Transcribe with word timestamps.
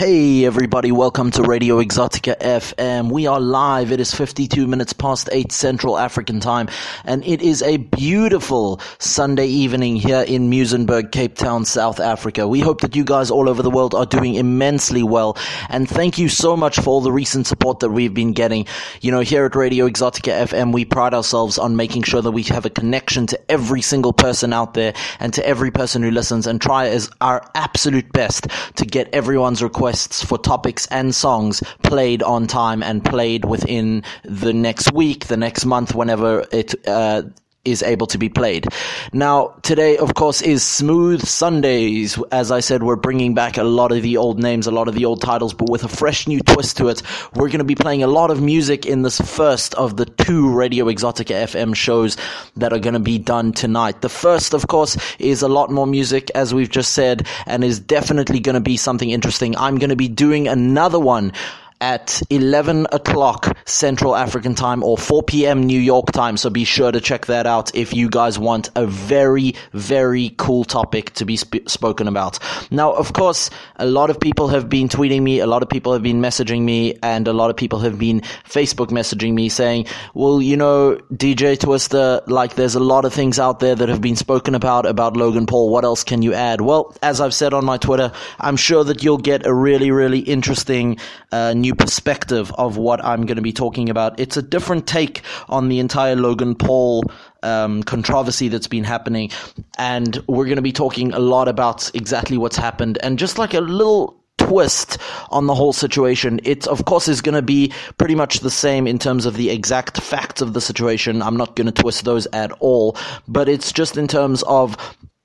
Hey 0.00 0.46
everybody, 0.46 0.92
welcome 0.92 1.30
to 1.32 1.42
Radio 1.42 1.78
Exotica 1.78 2.34
FM. 2.38 3.12
We 3.12 3.26
are 3.26 3.38
live. 3.38 3.92
It 3.92 4.00
is 4.00 4.14
52 4.14 4.66
minutes 4.66 4.94
past 4.94 5.28
8 5.30 5.52
Central 5.52 5.98
African 5.98 6.40
time 6.40 6.70
and 7.04 7.22
it 7.26 7.42
is 7.42 7.60
a 7.60 7.76
beautiful 7.76 8.80
Sunday 8.98 9.46
evening 9.46 9.96
here 9.96 10.22
in 10.22 10.48
Muizenberg, 10.48 11.12
Cape 11.12 11.34
Town, 11.34 11.66
South 11.66 12.00
Africa. 12.00 12.48
We 12.48 12.60
hope 12.60 12.80
that 12.80 12.96
you 12.96 13.04
guys 13.04 13.30
all 13.30 13.46
over 13.46 13.62
the 13.62 13.68
world 13.68 13.94
are 13.94 14.06
doing 14.06 14.36
immensely 14.36 15.02
well 15.02 15.36
and 15.68 15.86
thank 15.86 16.16
you 16.16 16.30
so 16.30 16.56
much 16.56 16.78
for 16.78 16.88
all 16.88 17.02
the 17.02 17.12
recent 17.12 17.46
support 17.46 17.80
that 17.80 17.90
we've 17.90 18.14
been 18.14 18.32
getting. 18.32 18.64
You 19.02 19.10
know, 19.10 19.20
here 19.20 19.44
at 19.44 19.54
Radio 19.54 19.86
Exotica 19.86 20.46
FM, 20.46 20.72
we 20.72 20.86
pride 20.86 21.12
ourselves 21.12 21.58
on 21.58 21.76
making 21.76 22.04
sure 22.04 22.22
that 22.22 22.30
we 22.30 22.44
have 22.44 22.64
a 22.64 22.70
connection 22.70 23.26
to 23.26 23.50
every 23.50 23.82
single 23.82 24.14
person 24.14 24.54
out 24.54 24.72
there 24.72 24.94
and 25.18 25.34
to 25.34 25.46
every 25.46 25.70
person 25.70 26.02
who 26.02 26.10
listens 26.10 26.46
and 26.46 26.58
try 26.58 26.86
as 26.86 27.10
our 27.20 27.46
absolute 27.54 28.10
best 28.14 28.46
to 28.76 28.86
get 28.86 29.06
everyone's 29.12 29.62
request 29.62 29.89
requests 29.90 30.22
for 30.22 30.38
topics 30.38 30.86
and 30.92 31.12
songs 31.12 31.62
played 31.82 32.22
on 32.22 32.46
time 32.46 32.80
and 32.80 33.04
played 33.04 33.44
within 33.44 34.04
the 34.22 34.52
next 34.52 34.92
week, 34.92 35.26
the 35.26 35.36
next 35.36 35.64
month, 35.66 35.96
whenever 35.96 36.46
it 36.52 36.74
uh, 36.86 37.22
is 37.64 37.82
able 37.82 38.06
to 38.06 38.16
be 38.16 38.30
played. 38.30 38.66
Now, 39.12 39.48
today, 39.62 39.98
of 39.98 40.14
course, 40.14 40.40
is 40.40 40.62
Smooth 40.62 41.22
Sundays. 41.26 42.18
As 42.32 42.50
I 42.50 42.60
said, 42.60 42.82
we're 42.82 42.96
bringing 42.96 43.34
back 43.34 43.58
a 43.58 43.64
lot 43.64 43.92
of 43.92 44.02
the 44.02 44.16
old 44.16 44.38
names, 44.38 44.66
a 44.66 44.70
lot 44.70 44.88
of 44.88 44.94
the 44.94 45.04
old 45.04 45.20
titles, 45.20 45.52
but 45.52 45.68
with 45.68 45.84
a 45.84 45.88
fresh 45.88 46.26
new 46.26 46.40
twist 46.40 46.78
to 46.78 46.88
it. 46.88 47.02
We're 47.34 47.48
going 47.48 47.58
to 47.58 47.64
be 47.64 47.74
playing 47.74 48.02
a 48.02 48.06
lot 48.06 48.30
of 48.30 48.40
music 48.40 48.86
in 48.86 49.02
this 49.02 49.20
first 49.20 49.74
of 49.74 49.98
the 49.98 50.06
two 50.06 50.50
Radio 50.50 50.86
Exotica 50.86 51.44
FM 51.44 51.74
shows 51.74 52.16
that 52.56 52.72
are 52.72 52.78
going 52.78 52.94
to 52.94 53.00
be 53.00 53.18
done 53.18 53.52
tonight. 53.52 54.00
The 54.00 54.08
first, 54.08 54.54
of 54.54 54.66
course, 54.68 54.96
is 55.18 55.42
a 55.42 55.48
lot 55.48 55.70
more 55.70 55.86
music, 55.86 56.30
as 56.34 56.54
we've 56.54 56.70
just 56.70 56.94
said, 56.94 57.26
and 57.46 57.62
is 57.62 57.78
definitely 57.78 58.40
going 58.40 58.54
to 58.54 58.60
be 58.60 58.78
something 58.78 59.10
interesting. 59.10 59.54
I'm 59.56 59.76
going 59.76 59.90
to 59.90 59.96
be 59.96 60.08
doing 60.08 60.48
another 60.48 60.98
one 60.98 61.32
at 61.80 62.22
11 62.30 62.86
o'clock 62.92 63.56
Central 63.64 64.14
African 64.14 64.54
time 64.54 64.82
or 64.82 64.98
4 64.98 65.22
p.m. 65.22 65.64
New 65.64 65.80
York 65.80 66.12
time. 66.12 66.36
So 66.36 66.50
be 66.50 66.64
sure 66.64 66.92
to 66.92 67.00
check 67.00 67.26
that 67.26 67.46
out 67.46 67.74
if 67.74 67.94
you 67.94 68.10
guys 68.10 68.38
want 68.38 68.70
a 68.76 68.86
very, 68.86 69.54
very 69.72 70.34
cool 70.36 70.64
topic 70.64 71.14
to 71.14 71.24
be 71.24 71.36
sp- 71.40 71.66
spoken 71.66 72.08
about. 72.08 72.38
Now, 72.70 72.92
of 72.92 73.12
course, 73.12 73.50
a 73.76 73.86
lot 73.86 74.10
of 74.10 74.20
people 74.20 74.48
have 74.48 74.68
been 74.68 74.88
tweeting 74.88 75.22
me, 75.22 75.40
a 75.40 75.46
lot 75.46 75.62
of 75.62 75.68
people 75.68 75.92
have 75.92 76.02
been 76.02 76.20
messaging 76.20 76.62
me, 76.62 76.94
and 77.02 77.26
a 77.26 77.32
lot 77.32 77.50
of 77.50 77.56
people 77.56 77.78
have 77.80 77.98
been 77.98 78.20
Facebook 78.20 78.88
messaging 78.88 79.32
me 79.34 79.48
saying, 79.48 79.86
well, 80.14 80.42
you 80.42 80.56
know, 80.56 80.98
DJ 81.12 81.58
Twister, 81.58 82.20
like 82.26 82.54
there's 82.54 82.74
a 82.74 82.80
lot 82.80 83.04
of 83.04 83.14
things 83.14 83.38
out 83.38 83.60
there 83.60 83.74
that 83.74 83.88
have 83.88 84.00
been 84.00 84.16
spoken 84.16 84.54
about, 84.54 84.86
about 84.86 85.16
Logan 85.16 85.46
Paul. 85.46 85.70
What 85.70 85.84
else 85.84 86.04
can 86.04 86.22
you 86.22 86.34
add? 86.34 86.60
Well, 86.60 86.94
as 87.02 87.20
I've 87.20 87.34
said 87.34 87.54
on 87.54 87.64
my 87.64 87.78
Twitter, 87.78 88.12
I'm 88.38 88.56
sure 88.56 88.84
that 88.84 89.02
you'll 89.02 89.18
get 89.18 89.46
a 89.46 89.54
really, 89.54 89.90
really 89.90 90.20
interesting 90.20 90.98
uh, 91.32 91.54
new 91.54 91.69
new 91.70 91.76
perspective 91.76 92.52
of 92.58 92.76
what 92.76 93.04
I'm 93.04 93.26
going 93.26 93.36
to 93.36 93.42
be 93.42 93.52
talking 93.52 93.88
about. 93.88 94.18
It's 94.18 94.36
a 94.36 94.42
different 94.42 94.86
take 94.86 95.22
on 95.48 95.68
the 95.68 95.78
entire 95.78 96.16
Logan 96.16 96.54
Paul 96.54 97.04
um, 97.42 97.82
controversy 97.84 98.48
that's 98.48 98.66
been 98.66 98.84
happening, 98.84 99.30
and 99.78 100.22
we're 100.26 100.46
going 100.46 100.56
to 100.56 100.62
be 100.62 100.72
talking 100.72 101.12
a 101.12 101.18
lot 101.18 101.48
about 101.48 101.90
exactly 101.94 102.36
what's 102.36 102.56
happened 102.56 102.98
and 103.02 103.18
just 103.18 103.38
like 103.38 103.54
a 103.54 103.60
little 103.60 104.16
twist 104.38 104.98
on 105.30 105.46
the 105.46 105.54
whole 105.54 105.72
situation. 105.72 106.40
It, 106.44 106.66
of 106.66 106.84
course, 106.86 107.08
is 107.08 107.20
going 107.20 107.34
to 107.34 107.42
be 107.42 107.72
pretty 107.98 108.14
much 108.14 108.40
the 108.40 108.50
same 108.50 108.86
in 108.86 108.98
terms 108.98 109.26
of 109.26 109.36
the 109.36 109.50
exact 109.50 110.00
facts 110.00 110.40
of 110.40 110.54
the 110.54 110.60
situation. 110.60 111.22
I'm 111.22 111.36
not 111.36 111.56
going 111.56 111.66
to 111.66 111.82
twist 111.82 112.04
those 112.04 112.26
at 112.32 112.50
all, 112.58 112.96
but 113.28 113.48
it's 113.48 113.70
just 113.70 113.96
in 113.96 114.08
terms 114.08 114.42
of 114.44 114.76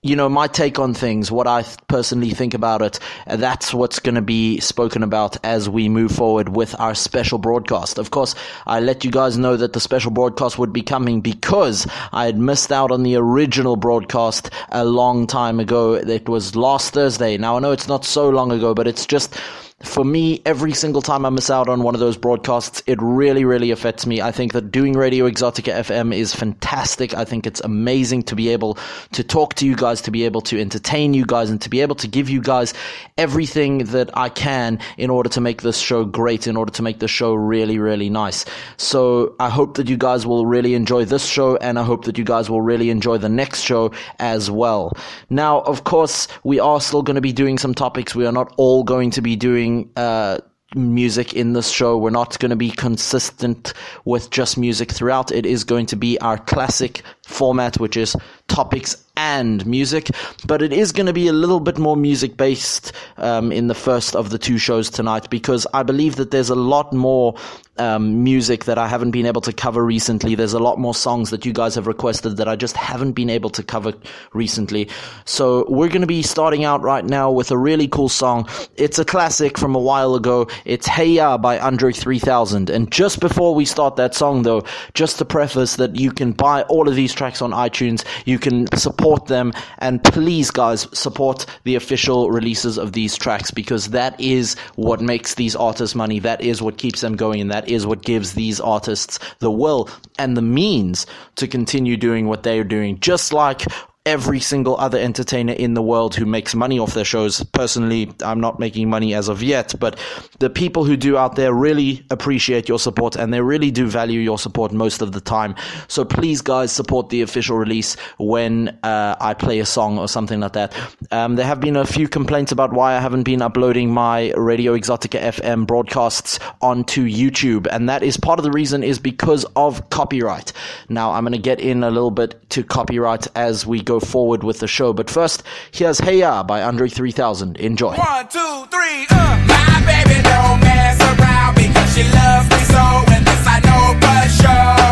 you 0.05 0.15
know, 0.15 0.29
my 0.29 0.45
take 0.45 0.77
on 0.77 0.93
things, 0.93 1.31
what 1.31 1.47
I 1.47 1.63
personally 1.87 2.29
think 2.29 2.53
about 2.53 2.83
it, 2.83 2.99
uh, 3.25 3.37
that's 3.37 3.73
what's 3.73 3.97
going 3.97 4.13
to 4.13 4.21
be 4.21 4.59
spoken 4.59 5.01
about 5.01 5.35
as 5.43 5.67
we 5.67 5.89
move 5.89 6.11
forward 6.11 6.55
with 6.55 6.79
our 6.79 6.93
special 6.93 7.39
broadcast. 7.39 7.97
Of 7.97 8.11
course, 8.11 8.35
I 8.67 8.81
let 8.81 9.03
you 9.03 9.09
guys 9.09 9.35
know 9.35 9.57
that 9.57 9.73
the 9.73 9.79
special 9.79 10.11
broadcast 10.11 10.59
would 10.59 10.71
be 10.71 10.83
coming 10.83 11.21
because 11.21 11.87
I 12.13 12.27
had 12.27 12.37
missed 12.37 12.71
out 12.71 12.91
on 12.91 13.01
the 13.01 13.15
original 13.15 13.77
broadcast 13.77 14.51
a 14.69 14.85
long 14.85 15.25
time 15.25 15.59
ago. 15.59 15.95
It 15.95 16.29
was 16.29 16.55
last 16.55 16.93
Thursday. 16.93 17.35
Now, 17.37 17.57
I 17.57 17.59
know 17.59 17.71
it's 17.71 17.87
not 17.87 18.05
so 18.05 18.29
long 18.29 18.51
ago, 18.51 18.75
but 18.75 18.87
it's 18.87 19.07
just, 19.07 19.35
for 19.83 20.05
me, 20.05 20.41
every 20.45 20.71
single 20.73 21.01
time 21.01 21.25
I 21.25 21.29
miss 21.29 21.49
out 21.49 21.67
on 21.67 21.83
one 21.83 21.95
of 21.95 21.99
those 21.99 22.15
broadcasts, 22.15 22.81
it 22.87 22.97
really, 23.01 23.43
really 23.43 23.71
affects 23.71 24.05
me. 24.05 24.21
I 24.21 24.31
think 24.31 24.53
that 24.53 24.71
doing 24.71 24.93
Radio 24.93 25.29
Exotica 25.29 25.73
FM 25.73 26.15
is 26.15 26.33
fantastic. 26.33 27.13
I 27.13 27.25
think 27.25 27.45
it's 27.45 27.59
amazing 27.59 28.23
to 28.23 28.35
be 28.37 28.47
able 28.49 28.77
to 29.11 29.21
talk 29.21 29.55
to 29.55 29.65
you 29.65 29.75
guys, 29.75 29.99
to 30.03 30.11
be 30.11 30.23
able 30.23 30.39
to 30.43 30.61
entertain 30.61 31.13
you 31.13 31.25
guys, 31.25 31.49
and 31.49 31.59
to 31.59 31.69
be 31.69 31.81
able 31.81 31.95
to 31.95 32.07
give 32.07 32.29
you 32.29 32.41
guys 32.41 32.73
everything 33.17 33.79
that 33.79 34.17
I 34.17 34.29
can 34.29 34.79
in 34.97 35.09
order 35.09 35.27
to 35.31 35.41
make 35.41 35.61
this 35.61 35.77
show 35.77 36.05
great, 36.05 36.47
in 36.47 36.55
order 36.55 36.71
to 36.71 36.81
make 36.81 36.99
the 36.99 37.09
show 37.09 37.33
really, 37.33 37.77
really 37.77 38.09
nice. 38.09 38.45
So 38.77 39.35
I 39.41 39.49
hope 39.49 39.75
that 39.75 39.89
you 39.89 39.97
guys 39.97 40.25
will 40.25 40.45
really 40.45 40.73
enjoy 40.73 41.03
this 41.03 41.25
show, 41.25 41.57
and 41.57 41.77
I 41.77 41.83
hope 41.83 42.05
that 42.05 42.17
you 42.17 42.23
guys 42.23 42.49
will 42.49 42.61
really 42.61 42.89
enjoy 42.89 43.17
the 43.17 43.27
next 43.27 43.63
show 43.63 43.91
as 44.19 44.49
well. 44.49 44.93
Now, 45.29 45.59
of 45.61 45.83
course, 45.83 46.29
we 46.45 46.61
are 46.61 46.79
still 46.79 47.03
going 47.03 47.15
to 47.15 47.21
be 47.21 47.33
doing 47.33 47.57
some 47.57 47.73
topics. 47.73 48.15
We 48.15 48.25
are 48.25 48.31
not 48.31 48.53
all 48.55 48.85
going 48.85 49.11
to 49.11 49.21
be 49.21 49.35
doing 49.35 49.64
uh, 49.95 50.39
music 50.75 51.33
in 51.33 51.53
this 51.53 51.69
show. 51.69 51.97
We're 51.97 52.09
not 52.09 52.39
going 52.39 52.49
to 52.49 52.55
be 52.55 52.71
consistent 52.71 53.73
with 54.03 54.29
just 54.29 54.57
music 54.57 54.91
throughout. 54.91 55.31
It 55.31 55.45
is 55.45 55.63
going 55.63 55.85
to 55.87 55.95
be 55.95 56.19
our 56.19 56.37
classic 56.37 57.01
format, 57.25 57.79
which 57.79 57.97
is 57.97 58.15
topics 58.47 59.04
and 59.17 59.65
music, 59.65 60.09
but 60.45 60.61
it 60.61 60.73
is 60.73 60.91
going 60.91 61.05
to 61.05 61.13
be 61.13 61.27
a 61.27 61.33
little 61.33 61.59
bit 61.59 61.77
more 61.77 61.95
music 61.95 62.37
based 62.37 62.91
um, 63.17 63.51
in 63.51 63.67
the 63.67 63.75
first 63.75 64.15
of 64.15 64.29
the 64.29 64.37
two 64.37 64.57
shows 64.57 64.89
tonight 64.89 65.29
because 65.29 65.65
I 65.73 65.83
believe 65.83 66.15
that 66.17 66.31
there's 66.31 66.49
a 66.49 66.55
lot 66.55 66.93
more 66.93 67.35
um, 67.77 68.23
music 68.23 68.65
that 68.65 68.77
I 68.77 68.87
haven't 68.87 69.11
been 69.11 69.25
able 69.25 69.41
to 69.41 69.51
cover 69.51 69.83
recently. 69.83 70.35
There's 70.35 70.53
a 70.53 70.59
lot 70.59 70.79
more 70.79 70.93
songs 70.93 71.29
that 71.31 71.45
you 71.45 71.51
guys 71.51 71.75
have 71.75 71.87
requested 71.87 72.37
that 72.37 72.47
I 72.47 72.55
just 72.55 72.77
haven't 72.77 73.13
been 73.13 73.29
able 73.29 73.49
to 73.51 73.63
cover 73.63 73.93
recently. 74.33 74.89
So 75.25 75.65
we're 75.69 75.89
going 75.89 76.01
to 76.01 76.07
be 76.07 76.21
starting 76.21 76.63
out 76.63 76.81
right 76.81 77.03
now 77.03 77.31
with 77.31 77.51
a 77.51 77.57
really 77.57 77.87
cool 77.87 78.09
song. 78.09 78.47
It's 78.77 78.97
a 78.97 79.05
classic 79.05 79.57
from 79.57 79.75
a 79.75 79.79
while 79.79 80.15
ago. 80.15 80.47
It's 80.63 80.87
Hey 80.87 81.07
Ya 81.07 81.37
by 81.37 81.59
Andre 81.59 81.91
3000. 81.91 82.69
And 82.69 82.91
just 82.91 83.19
before 83.19 83.53
we 83.53 83.65
start 83.65 83.97
that 83.97 84.15
song 84.15 84.43
though, 84.43 84.63
just 84.93 85.17
to 85.17 85.25
preface 85.25 85.75
that 85.75 85.95
you 85.95 86.11
can 86.11 86.31
buy 86.31 86.63
all 86.63 86.87
of 86.87 86.95
these 86.95 87.13
tracks 87.13 87.41
on 87.41 87.51
iTunes. 87.51 88.05
You 88.25 88.39
can 88.39 88.67
support 88.77 89.04
support 89.05 89.27
them. 89.27 89.53
And 89.77 90.03
please, 90.03 90.49
guys, 90.49 90.87
support 90.97 91.45
the 91.63 91.75
official 91.75 92.31
releases 92.31 92.79
of 92.79 92.93
these 92.93 93.15
tracks 93.15 93.51
because 93.51 93.89
that 93.89 94.19
is 94.19 94.55
what 94.77 94.99
makes 94.99 95.35
these 95.35 95.55
artists 95.55 95.95
money. 95.95 96.17
That 96.17 96.41
is 96.41 96.59
what 96.59 96.79
keeps 96.79 97.01
them 97.01 97.15
going. 97.15 97.39
And 97.39 97.51
that 97.51 97.69
is 97.69 97.85
what 97.85 98.01
gives 98.01 98.33
these 98.33 98.59
artists 98.59 99.19
the 99.39 99.51
will 99.51 99.89
and 100.17 100.35
the 100.35 100.41
means 100.41 101.05
to 101.35 101.47
continue 101.47 101.97
doing 101.97 102.27
what 102.27 102.41
they 102.41 102.57
are 102.57 102.63
doing. 102.63 102.99
Just 102.99 103.31
like 103.31 103.61
every 104.05 104.39
single 104.39 104.77
other 104.77 104.99
entertainer 104.99 105.53
in 105.53 105.73
the 105.73 105.81
world 105.81 106.13
who 106.13 106.25
makes 106.27 106.53
money 106.53 106.77
off 106.77 106.93
their 106.93 107.05
shows. 107.05 107.43
Personally, 107.45 108.13
I'm 108.23 108.39
not 108.39 108.59
making 108.59 108.87
money 108.87 109.15
as 109.15 109.27
of 109.27 109.41
yet, 109.41 109.73
but 109.79 109.97
the 110.37 110.49
people 110.49 110.83
who 110.83 110.95
do 110.95 111.17
out 111.17 111.35
there 111.35 111.51
really 111.53 112.05
appreciate 112.11 112.69
your 112.69 112.77
support 112.77 113.15
and 113.15 113.33
they 113.33 113.41
really 113.41 113.71
do 113.71 113.87
value 113.87 114.19
your 114.19 114.37
support 114.37 114.71
most 114.71 115.01
of 115.01 115.11
the 115.13 115.21
time. 115.21 115.55
So 115.87 116.05
please, 116.05 116.41
guys, 116.41 116.71
support 116.71 117.09
the 117.09 117.23
official 117.23 117.57
release 117.57 117.95
when 118.19 118.77
uh, 118.83 119.15
I 119.19 119.33
play 119.33 119.57
a 119.59 119.65
song 119.65 119.97
or 119.97 120.07
something 120.07 120.39
like 120.39 120.53
that. 120.53 120.75
Um, 121.11 121.35
there 121.35 121.45
have 121.45 121.59
been 121.59 121.75
a 121.75 121.85
few 121.85 122.07
complaints 122.07 122.51
about 122.51 122.73
why 122.73 122.95
I 122.95 122.99
haven't 122.99 123.23
been 123.23 123.41
uploading 123.41 123.91
my 123.91 124.31
Radio 124.33 124.77
Exotica 124.77 125.19
FM 125.19 125.65
broadcasts 125.65 126.39
onto 126.61 127.07
YouTube, 127.07 127.67
and 127.71 127.89
that 127.89 128.03
is 128.03 128.17
part 128.17 128.37
of 128.37 128.43
the 128.43 128.51
reason 128.51 128.83
is 128.83 128.99
because 128.99 129.45
of 129.55 129.89
copyright. 129.89 130.53
Now, 130.89 131.11
I'm 131.11 131.23
going 131.23 131.33
to 131.33 131.39
get 131.39 131.59
in 131.59 131.83
a 131.83 131.89
little 131.89 132.11
bit 132.11 132.49
to 132.51 132.63
copyright 132.63 133.27
as 133.35 133.65
we 133.65 133.81
go 133.81 133.94
go 133.99 134.05
forward 134.05 134.43
with 134.43 134.59
the 134.59 134.67
show. 134.67 134.93
But 134.93 135.09
first, 135.09 135.43
here's 135.71 135.99
Hey 135.99 136.19
Ya 136.19 136.43
by 136.43 136.61
Andre 136.61 136.89
3000. 136.89 137.57
Enjoy. 137.57 137.95
One, 137.95 138.27
two, 138.27 138.65
three, 138.73 139.07
uh. 139.09 139.45
My 139.47 139.75
baby 139.85 140.21
don't 140.21 140.59
mess 140.59 140.99
around 141.11 141.55
because 141.55 141.89
she 141.95 142.03
loves 142.03 142.49
me 142.49 142.59
so, 142.73 142.83
and 143.13 143.25
this 143.25 143.43
I 143.47 143.57
know 143.67 143.83
for 144.03 144.21
sure. 144.41 144.84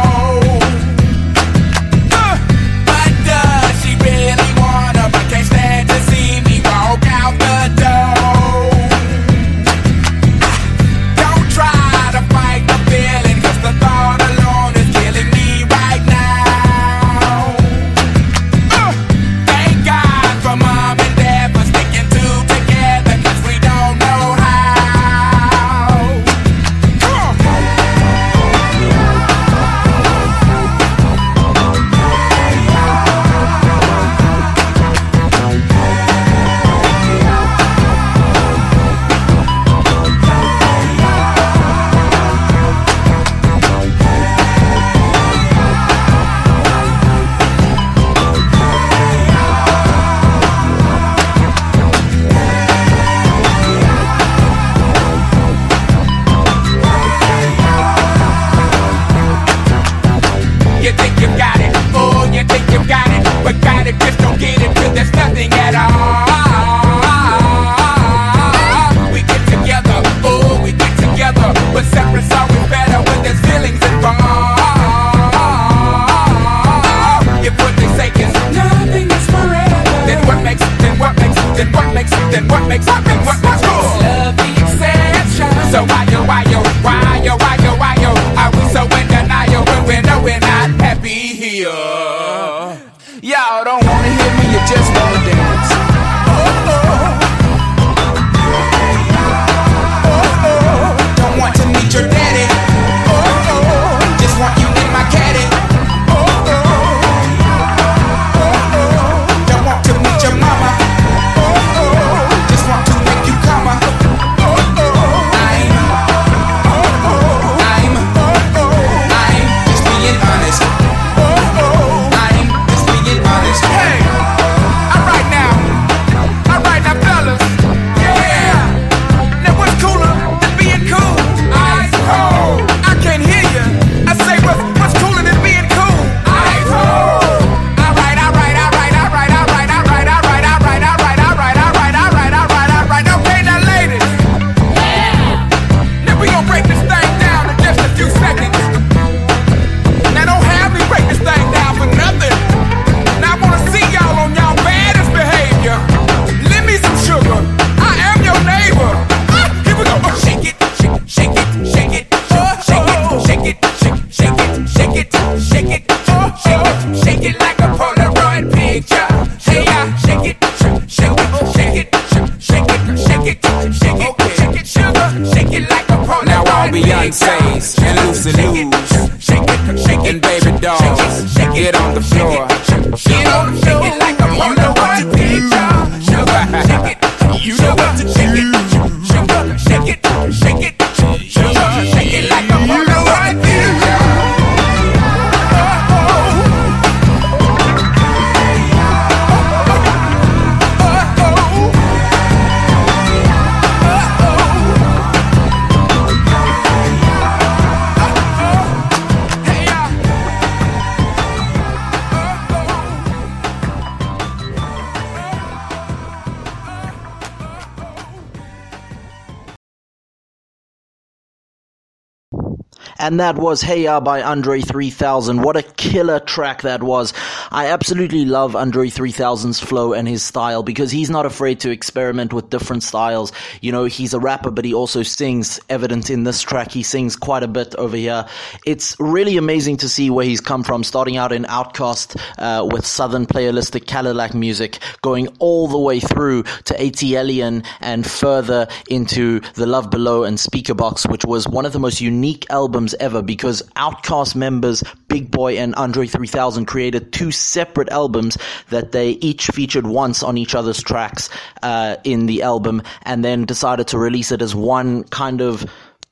And 223.04 223.20
that 223.20 223.36
was 223.36 223.62
Hey 223.62 223.84
Ya 223.84 224.00
by 224.00 224.22
Andre 224.22 224.62
3000. 224.62 225.42
What 225.42 225.58
a 225.58 225.62
killer 225.62 226.22
track 226.22 226.62
that 226.62 226.82
was. 226.82 227.14
I 227.52 227.68
absolutely 227.68 228.24
love 228.24 228.56
Andre 228.56 228.88
3000's 228.88 229.60
flow 229.60 229.92
and 229.92 230.08
his 230.08 230.24
style 230.24 230.64
because 230.64 230.90
he's 230.90 231.10
not 231.10 231.26
afraid 231.26 231.60
to 231.60 231.70
experiment 231.70 232.32
with 232.32 232.50
different 232.50 232.82
styles. 232.82 233.34
You 233.60 233.74
know, 233.74 233.84
he's 233.84 234.14
a 234.14 234.22
rapper, 234.22 234.52
but 234.52 234.64
he 234.64 234.74
also 234.74 235.04
sings, 235.04 235.60
evident 235.68 236.10
in 236.10 236.24
this 236.24 236.42
track. 236.42 236.72
He 236.72 236.82
sings 236.82 237.18
quite 237.18 237.44
a 237.44 237.48
bit 237.50 237.76
over 237.76 237.98
here. 237.98 238.26
It's 238.66 238.96
really 239.02 239.36
amazing 239.36 239.76
to 239.78 239.90
see 239.90 240.10
where 240.10 240.26
he's 240.26 240.40
come 240.40 240.64
from, 240.64 240.86
starting 240.86 241.18
out 241.18 241.34
in 241.34 241.44
OutKast 241.44 242.18
uh, 242.38 242.66
with 242.72 242.86
Southernplayalisticadillacmuzik, 242.86 244.80
going 245.02 245.28
all 245.40 245.68
the 245.68 245.78
way 245.78 246.00
through 246.00 246.44
to 246.44 246.74
ATLiens 246.76 247.66
and 247.82 248.10
further 248.10 248.70
into 248.90 249.42
The 249.56 249.66
Love 249.66 249.92
Below 249.92 250.24
and 250.24 250.38
Speakerboxxx, 250.38 251.12
which 251.12 251.26
was 251.26 251.50
one 251.50 251.66
of 251.66 251.74
the 251.74 251.80
most 251.80 252.00
unique 252.00 252.46
albums 252.50 252.93
ever 252.96 253.22
because 253.22 253.62
OutKast 253.76 254.36
members 254.36 254.84
Big 255.08 255.32
Boi 255.32 255.58
and 255.58 255.76
Andre 255.76 256.08
3000 256.08 256.66
created 256.66 257.14
two 257.14 257.32
separate 257.32 257.90
albums 257.90 258.38
that 258.70 258.92
they 258.92 259.12
each 259.12 259.48
featured 259.48 259.88
once 259.88 260.24
on 260.24 260.38
each 260.38 260.56
other's 260.56 260.82
tracks 260.82 261.30
uh, 261.62 261.98
in 262.04 262.26
the 262.26 262.42
album 262.42 262.82
and 263.04 263.24
then 263.24 263.46
decided 263.46 263.88
to 263.88 263.98
release 263.98 264.32
it 264.32 264.42
as 264.42 264.56
one 264.56 265.04
kind 265.06 265.42
of 265.42 265.66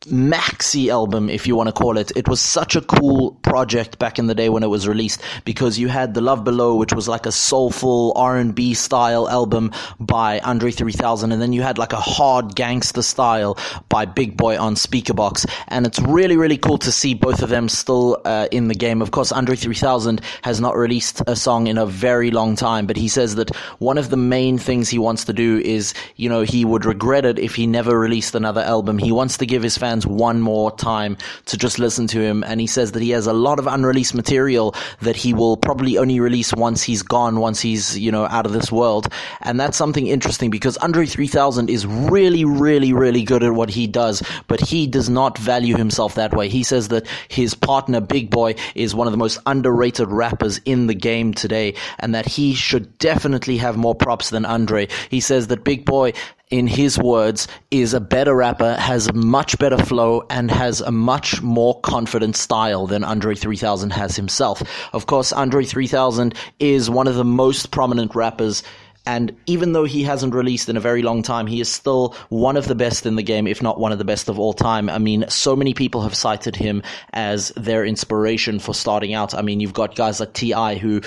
maxi 0.06 0.90
album, 0.90 1.30
if 1.30 1.46
you 1.46 1.56
want 1.56 1.68
to 1.68 1.74
call 1.74 1.98
it. 1.98 2.12
It 2.16 2.28
was 2.28 2.42
such 2.42 2.76
a 2.76 2.82
cool 2.82 3.34
project 3.44 4.00
back 4.00 4.18
in 4.18 4.28
the 4.28 4.34
day 4.34 4.50
when 4.50 4.64
it 4.64 4.68
was 4.68 4.88
released 4.88 5.22
because 5.46 5.78
you 5.78 5.90
had 5.90 6.14
The 6.14 6.22
Love 6.22 6.44
Below, 6.44 6.76
which 6.76 6.94
was 6.94 7.08
like 7.08 7.26
a 7.26 7.32
soulful 7.32 8.14
R&B 8.16 8.74
style 8.74 9.30
album 9.30 9.72
by 10.00 10.40
Andre 10.40 10.72
3000, 10.72 11.32
and 11.32 11.42
then 11.42 11.54
you 11.54 11.62
had 11.62 11.78
like 11.78 11.94
a 11.94 11.98
hard 12.00 12.56
gangster 12.56 13.02
style 13.02 13.58
by 13.90 14.06
Big 14.06 14.38
Boi 14.38 14.58
on 14.58 14.76
Speakerboxxx. 14.76 15.46
And 15.68 15.86
it's 15.86 16.00
really, 16.00 16.36
really 16.36 16.58
cool 16.58 16.80
to 16.80 16.92
see 16.92 17.14
both 17.14 17.44
of 17.44 17.50
them 17.50 17.70
still 17.70 18.20
uh, 18.26 18.48
in 18.52 18.70
the 18.70 18.76
game. 18.76 19.02
Of 19.02 19.12
course, 19.12 19.32
Andre 19.32 19.56
3000 19.56 20.22
has 20.42 20.60
not 20.60 20.76
released 20.76 21.22
a 21.28 21.36
song 21.36 21.68
in 21.68 21.78
a 21.78 21.86
very 21.86 22.32
long 22.32 22.56
time, 22.56 22.88
but 22.88 22.98
he 22.98 23.08
says 23.08 23.36
that 23.36 23.56
one 23.78 23.98
of 23.98 24.10
the 24.10 24.18
main 24.18 24.58
things 24.58 24.90
he 24.90 24.98
wants 24.98 25.26
to 25.26 25.34
do 25.34 25.60
is, 25.60 25.94
you 26.16 26.28
know, 26.28 26.42
he 26.42 26.66
would 26.66 26.86
regret 26.86 27.26
it 27.26 27.38
if 27.38 27.56
he 27.56 27.68
never 27.68 28.00
released 28.00 28.34
another 28.34 28.62
album. 28.62 28.98
He 28.98 29.12
wants 29.12 29.38
to 29.38 29.46
give 29.46 29.62
his 29.62 29.78
fans 29.78 29.91
fans 29.92 30.08
one 30.08 30.40
more 30.40 30.72
time 30.78 31.18
to 31.46 31.58
just 31.58 31.78
listen 31.78 32.08
to 32.08 32.22
him. 32.22 32.46
And 32.46 32.62
he 32.62 32.68
says 32.68 32.94
that 32.94 33.02
he 33.02 33.10
has 33.10 33.28
a 33.28 33.34
lot 33.34 33.60
of 33.60 33.68
unreleased 33.68 34.16
material 34.16 34.74
that 35.02 35.18
he 35.18 35.34
will 35.34 35.58
probably 35.58 35.98
only 35.98 36.22
release 36.22 36.54
once 36.54 36.82
he's 36.82 37.02
gone, 37.02 37.42
once 37.42 37.60
he's, 37.60 38.00
you 38.00 38.10
know, 38.10 38.26
out 38.26 38.46
of 38.46 38.54
this 38.54 38.72
world. 38.72 39.12
And 39.42 39.60
that's 39.60 39.76
something 39.76 40.08
interesting 40.08 40.50
because 40.50 40.78
Andre 40.78 41.06
3000 41.06 41.70
is 41.70 41.86
really, 41.86 42.46
really, 42.46 42.94
really 42.94 43.24
good 43.24 43.44
at 43.44 43.54
what 43.54 43.70
he 43.70 43.86
does, 43.86 44.24
but 44.48 44.62
he 44.62 44.88
does 44.88 45.10
not 45.10 45.38
value 45.38 45.76
himself 45.76 46.16
that 46.16 46.34
way. 46.34 46.48
He 46.48 46.64
says 46.64 46.88
that 46.88 47.06
his 47.28 47.54
partner, 47.54 48.00
Big 48.00 48.30
Boi, 48.30 48.56
is 48.76 48.96
one 48.96 49.08
of 49.08 49.12
the 49.12 49.18
most 49.18 49.40
underrated 49.46 50.08
rappers 50.08 50.60
in 50.64 50.88
the 50.88 50.96
game 50.96 51.34
today 51.34 51.74
and 52.00 52.16
that 52.16 52.28
he 52.28 52.54
should 52.54 52.98
definitely 52.98 53.58
have 53.58 53.76
more 53.76 53.96
props 53.96 54.30
than 54.30 54.46
Andre. 54.46 54.88
He 55.10 55.20
says 55.20 55.48
that 55.48 55.66
Big 55.66 55.84
Boi 55.84 56.14
in 56.52 56.68
his 56.68 57.00
words, 57.00 57.48
is 57.72 57.94
a 57.94 58.00
better 58.00 58.36
rapper, 58.36 58.76
has 58.76 59.08
a 59.08 59.14
much 59.14 59.58
better 59.58 59.78
flow, 59.78 60.24
and 60.30 60.52
has 60.52 60.82
a 60.82 60.92
much 60.92 61.42
more 61.42 61.80
confident 61.82 62.36
style 62.36 62.86
than 62.86 63.04
Andre 63.04 63.36
3000 63.36 63.92
has 63.92 64.16
himself. 64.16 64.62
Of 64.94 65.08
course, 65.08 65.32
Andre 65.34 65.66
3000 65.66 66.36
is 66.60 66.90
one 66.90 67.08
of 67.08 67.16
the 67.16 67.26
most 67.26 67.72
prominent 67.72 68.14
rappers 68.14 68.64
and 69.12 69.36
even 69.46 69.74
though 69.74 69.84
he 69.84 70.04
hasn't 70.04 70.34
released 70.34 70.70
in 70.70 70.78
a 70.78 70.80
very 70.80 71.02
long 71.02 71.22
time, 71.22 71.46
he 71.46 71.60
is 71.60 71.68
still 71.68 72.16
one 72.30 72.56
of 72.56 72.70
the 72.70 72.76
best 72.76 73.06
in 73.06 73.18
the 73.18 73.24
game, 73.24 73.46
if 73.46 73.62
not 73.62 73.78
one 73.78 73.92
of 73.92 73.98
the 73.98 74.06
best 74.06 74.30
of 74.30 74.40
all 74.40 74.54
time. 74.54 74.90
I 74.90 75.00
mean, 75.00 75.26
so 75.28 75.54
many 75.54 75.74
people 75.74 76.04
have 76.04 76.16
cited 76.16 76.56
him 76.56 76.82
as 77.12 77.50
their 77.58 77.84
inspiration 77.84 78.58
for 78.58 78.74
starting 78.74 79.14
out. 79.14 79.34
I 79.34 79.42
mean, 79.42 79.60
you've 79.60 79.74
got 79.74 79.96
guys 79.96 80.22
like 80.22 80.32
T.I. 80.32 80.76
who 80.76 81.02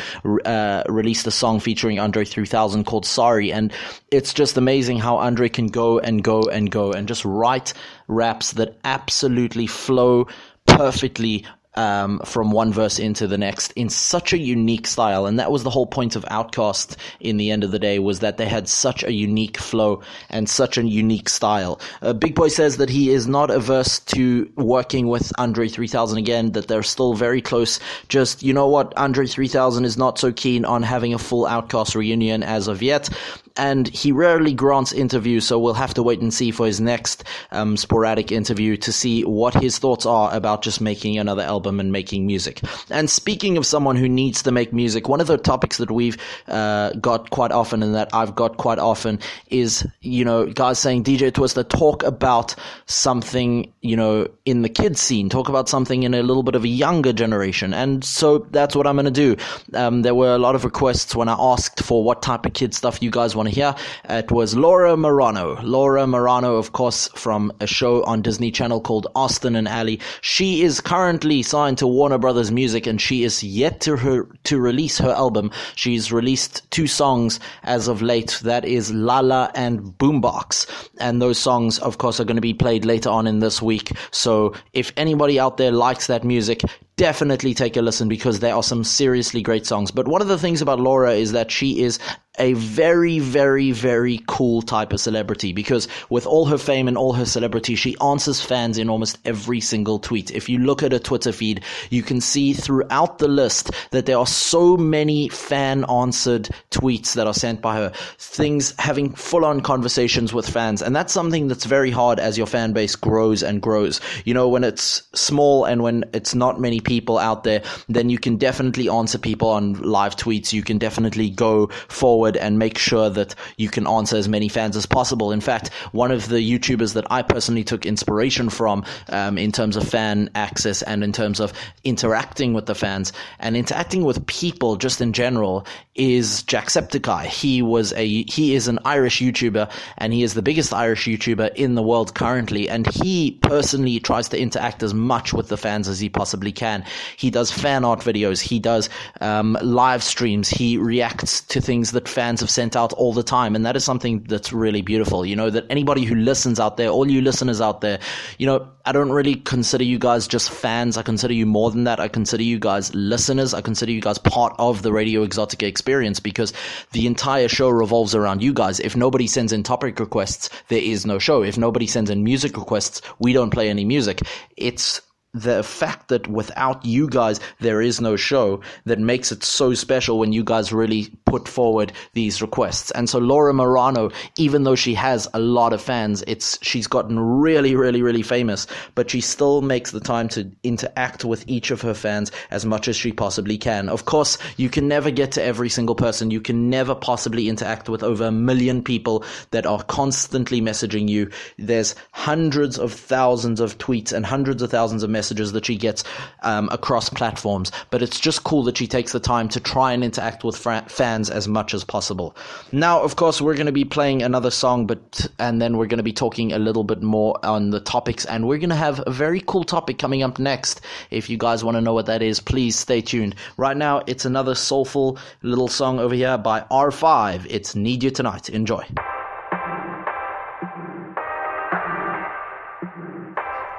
uh, 0.45 0.83
released 0.87 1.27
a 1.27 1.31
song 1.31 1.61
featuring 1.61 1.99
Andre 1.99 2.27
3000 2.27 2.85
called 2.85 3.07
Sorry. 3.07 3.51
And 3.51 3.73
it's 4.11 4.35
just 4.35 4.59
amazing 4.59 4.99
how 4.99 5.17
Andre 5.17 5.49
can 5.49 5.69
go 5.69 5.99
and 5.99 6.23
go 6.23 6.43
and 6.43 6.71
go 6.71 6.93
and 6.93 7.09
just 7.09 7.25
write 7.25 7.73
raps 8.07 8.53
that 8.53 8.77
absolutely 8.85 9.67
flow 9.67 10.27
perfectly 10.67 11.47
um, 11.75 12.21
from 12.25 12.51
one 12.51 12.73
verse 12.73 12.99
into 12.99 13.27
the 13.27 13.39
next 13.39 13.73
in 13.73 13.89
such 13.89 14.33
a 14.33 14.39
unique 14.39 14.87
style. 14.87 15.27
And 15.27 15.39
that 15.39 15.51
was 15.51 15.63
the 15.63 15.71
whole 15.71 15.87
point 15.87 16.17
of 16.17 16.25
OutKast 16.27 16.97
in 17.21 17.37
the 17.37 17.51
end 17.51 17.65
of 17.65 17.71
the 17.71 17.79
day 17.79 17.99
was 17.99 18.21
that 18.21 18.37
they 18.37 18.47
had 18.47 18.69
such 18.69 19.03
a 19.05 19.13
unique 19.13 19.59
flow 19.59 20.03
and 20.29 20.49
such 20.49 20.79
a 20.79 20.85
unique 20.85 21.29
style. 21.29 21.81
Uh, 22.03 22.13
Big 22.13 22.35
Boi 22.35 22.49
says 22.49 22.77
that 22.77 22.91
he 22.91 23.11
is 23.11 23.27
not 23.27 23.51
averse 23.51 23.99
to 24.01 24.51
working 24.57 25.09
with 25.09 25.33
Andre 25.39 25.69
3000 25.69 26.19
again, 26.19 26.53
that 26.53 26.69
they're 26.69 26.83
still 26.83 27.15
very 27.15 27.43
close. 27.43 27.81
Just, 28.09 28.43
you 28.43 28.53
know 28.53 28.69
what? 28.69 28.97
Andre 28.97 29.27
3000 29.27 29.85
is 29.85 29.97
not 29.97 30.19
so 30.19 30.33
keen 30.33 30.65
on 30.65 30.83
having 30.83 31.15
a 31.15 31.19
full 31.19 31.45
OutKast 31.45 31.95
reunion 31.95 32.43
as 32.43 32.69
of 32.69 32.83
yet 32.83 33.09
and 33.57 33.87
he 33.89 34.11
rarely 34.11 34.53
grants 34.53 34.93
interviews, 34.93 35.47
so 35.47 35.59
we'll 35.59 35.75
have 35.75 35.95
to 35.95 36.03
wait 36.03 36.21
and 36.21 36.35
see 36.35 36.51
for 36.51 36.67
his 36.67 36.81
next 36.81 37.23
um, 37.53 37.77
sporadic 37.77 38.33
interview 38.33 38.77
to 38.79 38.93
see 38.93 39.23
what 39.23 39.55
his 39.55 39.79
thoughts 39.79 40.07
are 40.07 40.35
about 40.35 40.63
just 40.63 40.81
making 40.81 41.19
another 41.19 41.43
album 41.43 41.79
and 41.79 41.93
making 41.93 42.27
music. 42.27 42.61
And 42.91 43.09
speaking 43.09 43.57
of 43.57 43.65
someone 43.65 43.95
who 43.95 44.09
needs 44.09 44.43
to 44.43 44.51
make 44.51 44.73
music, 44.73 45.09
one 45.09 45.21
of 45.21 45.29
the 45.29 45.39
topics 45.39 45.77
that 45.79 45.91
we've 45.91 46.17
uh, 46.49 46.95
got 46.95 47.31
quite 47.31 47.53
often 47.53 47.83
and 47.83 47.95
that 47.95 48.11
I've 48.13 48.35
got 48.35 48.57
quite 48.57 48.81
often 48.81 49.21
is, 49.49 49.87
you 50.01 50.25
know, 50.25 50.47
guys 50.47 50.81
saying, 50.81 51.05
DJ 51.05 51.33
Twister, 51.33 51.63
talk 51.63 52.03
about 52.03 52.57
something, 52.87 53.73
you 53.83 53.97
know, 53.97 54.29
in 54.45 54.63
the 54.63 54.69
kids 54.69 55.01
scene, 55.01 55.29
talk 55.29 55.49
about 55.49 55.69
something 55.69 56.03
in 56.03 56.13
a 56.15 56.23
little 56.25 56.43
bit 56.43 56.57
of 56.57 56.65
a 56.65 56.69
younger 56.69 57.13
generation. 57.13 57.73
And 57.73 58.05
so 58.05 58.39
that's 58.51 58.75
what 58.75 58.89
I'm 58.89 58.97
going 58.97 59.05
to 59.05 59.11
do. 59.13 59.37
Um, 59.75 60.03
there 60.03 60.15
were 60.15 60.35
a 60.35 60.39
lot 60.39 60.57
of 60.57 60.65
requests 60.65 61.15
when 61.15 61.29
I 61.29 61.37
asked 61.39 61.85
for 61.85 62.03
what 62.03 62.21
type 62.21 62.47
of 62.47 62.53
kid 62.53 62.75
stuff 62.75 63.01
you 63.01 63.11
guys 63.11 63.37
want 63.37 63.44
hear. 63.51 63.75
It 64.09 64.31
was 64.31 64.57
Laura 64.57 64.97
Marano. 64.97 65.59
Laura 65.63 66.05
Marano, 66.05 66.59
of 66.59 66.73
course, 66.73 67.09
from 67.15 67.53
a 67.61 67.67
show 67.67 68.03
on 68.05 68.23
Disney 68.23 68.51
Channel 68.51 68.81
called 68.81 69.07
Austin 69.15 69.57
and 69.57 69.69
Ally. 69.69 69.97
She 70.21 70.63
is 70.63 70.81
currently 70.81 71.43
signed 71.43 71.79
to 71.79 71.87
Warner 71.87 72.19
Brothers 72.19 72.51
Music 72.51 72.87
and 72.87 73.01
she 73.01 73.25
is 73.25 73.43
yet 73.43 73.81
to 73.83 73.97
her, 73.97 74.29
to 74.45 74.59
release 74.59 74.99
her 74.99 75.11
album. 75.11 75.51
She's 75.75 76.13
released 76.13 76.71
two 76.71 76.87
songs 76.87 77.41
as 77.63 77.89
of 77.89 78.03
late. 78.03 78.41
That 78.43 78.65
is 78.65 78.93
Lala 78.93 79.51
and 79.55 79.81
Boombox. 79.81 80.67
And 80.99 81.21
those 81.21 81.39
songs, 81.39 81.79
of 81.79 81.99
course, 81.99 82.21
are 82.21 82.25
going 82.25 82.37
to 82.37 82.41
be 82.43 82.55
played 82.55 82.85
later 82.85 83.11
on 83.11 83.27
in 83.27 83.41
this 83.41 83.61
week. 83.61 83.93
So 84.11 84.55
if 84.73 84.93
anybody 84.97 85.39
out 85.39 85.57
there 85.57 85.73
likes 85.73 86.07
that 86.07 86.25
music, 86.25 86.63
definitely 86.97 87.55
take 87.55 87.77
a 87.77 87.83
listen 87.83 88.09
because 88.09 88.41
there 88.41 88.55
are 88.55 88.63
some 88.63 88.85
seriously 88.85 89.43
great 89.43 89.67
songs. 89.67 89.91
But 89.91 90.09
one 90.09 90.23
of 90.23 90.29
the 90.29 90.39
things 90.39 90.63
about 90.63 90.81
Laura 90.81 91.13
is 91.13 91.33
that 91.33 91.51
she 91.51 91.83
is 91.83 91.99
a 92.39 92.53
very, 92.55 93.21
very, 93.21 93.71
very 93.71 94.21
cool 94.27 94.61
type 94.61 94.93
of 94.93 95.01
celebrity 95.01 95.53
because 95.53 95.87
with 96.11 96.27
all 96.27 96.47
her 96.47 96.59
fame 96.59 96.89
and 96.89 96.99
all 96.99 97.13
her 97.13 97.25
celebrity, 97.25 97.77
she 97.77 97.97
answers 97.99 98.41
fans 98.41 98.77
in 98.77 98.91
almost 98.91 99.19
every 99.25 99.61
single 99.61 99.99
tweet. 99.99 100.33
If 100.33 100.49
you 100.49 100.59
look 100.59 100.83
at 100.83 100.93
her 100.93 100.99
Twitter 100.99 101.33
feed, 101.33 101.63
you 101.91 102.03
can 102.03 102.21
see 102.21 102.53
throughout 102.53 103.19
the 103.19 103.29
list 103.29 103.71
that 103.93 104.07
there 104.07 104.19
are 104.19 104.27
so 104.27 104.77
many 104.77 105.29
fan 105.29 105.85
answered 105.85 106.49
tweets 106.71 107.15
that 107.15 107.27
are 107.27 107.35
sent 107.35 107.61
by 107.61 107.77
her. 107.77 107.93
Things 108.19 108.75
having 108.79 109.15
full 109.15 109.45
on 109.45 109.61
conversations 109.61 110.33
with 110.33 110.49
fans. 110.49 110.83
And 110.83 110.95
that's 110.95 111.13
something 111.13 111.47
that's 111.47 111.67
very 111.67 111.91
hard 111.91 112.19
as 112.19 112.37
your 112.37 112.49
fan 112.49 112.73
base 112.73 112.97
grows 112.97 113.43
and 113.43 113.63
grows. 113.63 114.01
You 114.25 114.35
know, 114.35 114.49
when 114.49 114.65
it's 114.65 115.03
small 115.15 115.65
and 115.65 115.83
when 115.83 116.05
it's 116.13 116.35
not 116.35 116.61
many 116.61 116.81
people 116.85 117.19
out 117.19 117.45
there, 117.45 117.63
then 117.89 118.11
you 118.11 118.19
can 118.19 118.37
definitely 118.37 118.89
answer 118.89 119.19
people 119.19 119.49
on 119.49 119.75
live 119.75 120.17
tweets. 120.17 120.53
You 120.53 120.63
can 120.63 120.79
definitely 120.79 121.31
go 121.31 121.69
forward 121.89 122.37
and 122.37 122.59
make 122.59 122.79
sure 122.79 123.11
that 123.11 123.35
you 123.57 123.69
can 123.69 123.87
answer 123.87 124.17
as 124.17 124.29
many 124.29 124.49
fans 124.49 124.77
as 124.77 124.87
possible. 124.87 125.33
In 125.33 125.41
fact, 125.41 125.69
one 125.93 126.11
of 126.11 126.29
the 126.29 126.39
YouTubers 126.39 126.95
that 126.95 127.11
I 127.11 127.23
personally 127.23 127.65
took 127.65 127.87
inspiration 127.87 128.49
from 128.49 128.85
um, 129.09 129.39
in 129.39 129.53
terms 129.53 129.77
of 129.77 129.89
fan 129.89 130.31
access 130.35 130.83
and 130.83 131.03
in 131.03 131.13
terms 131.13 131.41
of 131.41 131.53
interacting 131.85 132.53
with 132.53 132.67
the 132.67 132.75
fans 132.75 133.13
and 133.39 133.57
interacting 133.57 134.05
with 134.05 134.27
people 134.27 134.77
just 134.77 135.01
in 135.01 135.13
general 135.13 135.67
is 135.95 136.43
Jacksepticeye. 136.45 137.27
He 137.27 137.63
was 137.63 137.93
a 137.93 138.25
he 138.25 138.55
is 138.55 138.69
an 138.69 138.79
Irish 138.85 139.21
YouTuber 139.21 139.71
and 139.99 140.13
he 140.13 140.23
is 140.23 140.35
the 140.35 140.43
biggest 140.43 140.75
Irish 140.75 141.07
YouTuber 141.07 141.55
in 141.55 141.75
the 141.75 141.83
world 141.83 142.15
currently. 142.15 142.69
And 142.69 142.87
he 142.93 143.33
personally 143.43 144.01
tries 144.01 144.29
to 144.31 144.39
interact 144.39 144.83
as 144.83 144.93
much 144.93 145.33
with 145.33 145.49
the 145.49 145.57
fans 145.57 145.87
as 145.87 146.01
he 146.01 146.09
possibly 146.09 146.53
can. 146.53 146.74
He 147.17 147.31
does 147.31 147.51
fan 147.51 147.85
art 147.85 148.01
videos. 148.01 148.41
He 148.41 148.59
does 148.59 148.89
um, 149.21 149.57
live 149.63 150.03
streams. 150.03 150.49
He 150.49 150.79
reacts 150.79 151.43
to 151.43 151.61
things 151.61 151.93
that 151.93 152.09
fans 152.09 152.41
have 152.41 152.51
sent 152.51 152.75
out 152.75 152.93
all 152.95 153.13
the 153.13 153.23
time, 153.23 153.55
and 153.55 153.65
that 153.67 153.77
is 153.77 153.85
something 153.85 154.25
that's 154.25 154.53
really 154.53 154.83
beautiful. 154.83 155.25
You 155.25 155.37
know 155.37 155.51
that 155.51 155.67
anybody 155.71 156.05
who 156.05 156.15
listens 156.15 156.59
out 156.59 156.77
there, 156.77 156.89
all 156.89 157.11
you 157.11 157.21
listeners 157.21 157.61
out 157.61 157.81
there, 157.81 158.01
you 158.39 158.47
know, 158.47 158.69
I 158.87 158.93
don't 158.93 159.13
really 159.13 159.37
consider 159.37 159.85
you 159.85 159.99
guys 159.99 160.27
just 160.27 160.51
fans. 160.51 160.97
I 160.97 161.03
consider 161.03 161.35
you 161.35 161.47
more 161.47 161.71
than 161.71 161.85
that. 161.85 162.01
I 162.01 162.09
consider 162.09 162.43
you 162.43 162.59
guys 162.59 162.95
listeners. 162.95 163.55
I 163.55 163.61
consider 163.61 163.93
you 163.93 164.01
guys 164.01 164.19
part 164.19 164.55
of 164.59 164.83
the 164.83 164.93
Radio 164.93 165.27
Exotica 165.27 165.67
experience 165.67 166.21
because 166.21 166.53
the 166.93 167.07
entire 167.07 167.49
show 167.49 167.69
revolves 167.71 168.15
around 168.15 168.43
you 168.43 168.53
guys. 168.53 168.81
If 168.81 168.97
nobody 168.97 169.27
sends 169.27 169.53
in 169.53 169.63
topic 169.63 169.99
requests, 169.99 170.51
there 170.69 170.83
is 170.83 171.07
no 171.07 171.19
show. 171.19 171.43
If 171.43 171.57
nobody 171.57 171.87
sends 171.87 172.11
in 172.11 172.25
music 172.25 172.57
requests, 172.57 173.01
we 173.19 173.33
don't 173.33 173.51
play 173.51 173.71
any 173.71 173.85
music. 173.85 174.21
It's 174.57 175.01
the 175.35 175.63
fact 175.63 176.09
that 176.09 176.29
without 176.29 176.85
you 176.85 177.09
guys 177.09 177.41
there 177.61 177.83
is 177.83 178.01
no 178.01 178.15
show 178.17 178.61
that 178.85 178.99
makes 178.99 179.33
it 179.33 179.43
so 179.43 179.75
special 179.75 180.19
when 180.19 180.33
you 180.33 180.45
guys 180.45 180.73
really 180.73 181.13
put 181.35 181.49
forward 181.49 181.93
these 182.13 182.41
requests. 182.41 182.93
And 182.93 183.11
so 183.11 183.19
Laura 183.19 183.53
Marano, 183.53 184.13
even 184.39 184.63
though 184.63 184.77
she 184.77 184.95
has 184.95 185.27
a 185.35 185.41
lot 185.41 185.73
of 185.73 185.83
fans, 185.83 186.23
it's 186.29 186.59
she's 186.63 186.87
gotten 186.87 187.19
really, 187.19 187.75
really, 187.75 188.03
really 188.03 188.23
famous, 188.23 188.69
but 188.95 189.11
she 189.11 189.21
still 189.21 189.61
makes 189.61 189.91
the 189.91 189.99
time 189.99 190.29
to 190.29 190.49
interact 190.63 191.25
with 191.25 191.43
each 191.49 191.73
of 191.73 191.81
her 191.83 191.95
fans 191.95 192.31
as 192.53 192.65
much 192.65 192.87
as 192.87 192.95
she 192.95 193.11
possibly 193.11 193.59
can. 193.59 193.89
Of 193.89 194.05
course, 194.05 194.39
you 194.57 194.69
can 194.69 194.87
never 194.87 195.11
get 195.11 195.33
to 195.33 195.43
every 195.43 195.69
single 195.69 195.97
person. 195.97 196.31
You 196.31 196.41
can 196.41 196.71
never 196.71 196.95
possibly 196.95 197.49
interact 197.49 197.89
with 197.89 198.05
over 198.05 198.27
a 198.27 198.31
million 198.31 198.81
people 198.81 199.25
that 199.51 199.67
are 199.67 199.83
constantly 199.83 200.61
messaging 200.61 201.09
you. 201.09 201.31
There's 201.59 201.97
hundreds 202.13 202.79
of 202.79 202.93
thousands 202.93 203.59
of 203.59 203.79
tweets 203.79 204.13
and 204.13 204.25
hundreds 204.25 204.63
of 204.63 204.71
thousands 204.71 205.03
of 205.03 205.11
messages 205.11 205.51
that 205.53 205.67
she 205.67 205.77
gets 205.77 206.05
um, 206.45 206.69
across 206.71 207.09
platforms, 207.09 207.73
but 207.91 208.03
it's 208.03 208.21
just 208.21 208.45
cool 208.45 208.63
that 208.63 208.79
she 208.79 208.87
takes 208.87 209.11
the 209.11 209.21
time 209.21 209.49
to 209.49 209.59
try 209.59 209.93
and 209.93 210.05
interact 210.05 210.45
with 210.45 210.57
fra- 210.57 210.85
fans 210.89 211.24
as 211.31 211.49
much 211.49 211.75
as 211.75 211.85
possible. 211.85 212.37
Now, 212.73 213.03
of 213.03 213.17
course, 213.17 213.41
we're 213.41 213.55
going 213.55 213.67
to 213.67 213.73
be 213.73 213.85
playing 213.85 214.23
another 214.23 214.51
song, 214.51 214.87
but 214.87 215.27
and 215.39 215.61
then 215.61 215.77
we're 215.77 215.87
going 215.87 215.99
to 215.99 216.05
be 216.05 216.13
talking 216.13 216.53
a 216.53 216.59
little 216.59 216.85
bit 216.85 217.03
more 217.03 217.39
on 217.45 217.71
the 217.71 217.81
topics, 217.81 218.25
and 218.25 218.47
we're 218.47 218.59
going 218.59 218.71
to 218.71 218.77
have 218.77 219.03
a 219.07 219.11
very 219.11 219.41
cool 219.47 219.65
topic 219.65 219.99
coming 219.99 220.23
up 220.23 220.39
next. 220.39 220.81
If 221.11 221.29
you 221.29 221.37
guys 221.37 221.65
want 221.65 221.77
to 221.77 221.81
know 221.81 221.95
what 221.95 222.07
that 222.07 222.23
is, 222.23 222.41
please 222.41 222.77
stay 222.77 223.01
tuned. 223.01 223.35
Right 223.57 223.77
now, 223.77 224.03
it's 224.07 224.25
another 224.25 224.55
soulful 224.55 225.19
little 225.43 225.69
song 225.69 225.99
over 225.99 226.15
here 226.15 226.39
by 226.39 226.61
R5. 226.71 227.47
It's 227.49 227.75
Need 227.75 228.03
You 228.03 228.11
Tonight. 228.11 228.49
Enjoy. 228.49 228.85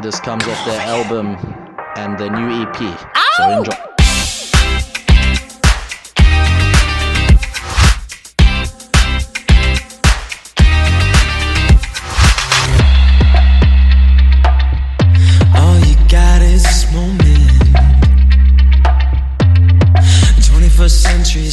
This 0.01 0.19
comes 0.19 0.45
off 0.45 0.65
their 0.65 0.81
album 0.81 1.35
and 1.95 2.17
their 2.19 2.29
new 2.29 2.63
EP. 2.63 2.99
So 3.37 3.49
enjoy. 3.49 3.94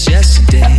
Yesterday. 0.09 0.72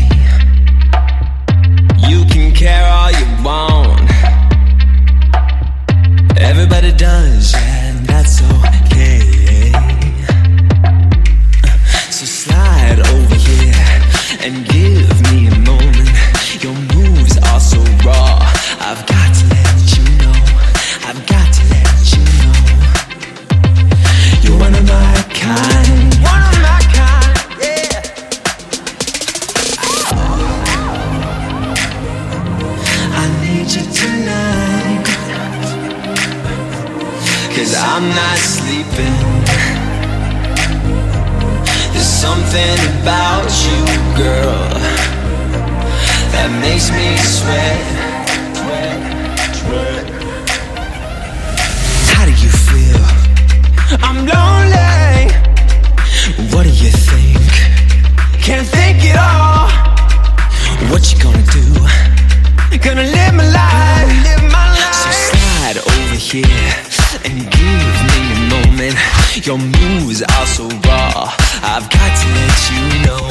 Your 69.45 69.57
moves 69.57 70.21
are 70.21 70.45
so 70.45 70.69
raw. 70.87 71.35
I've 71.61 71.89
got 71.89 72.11
to 72.21 72.27
let 72.39 72.59
you 72.71 72.79
know. 73.03 73.27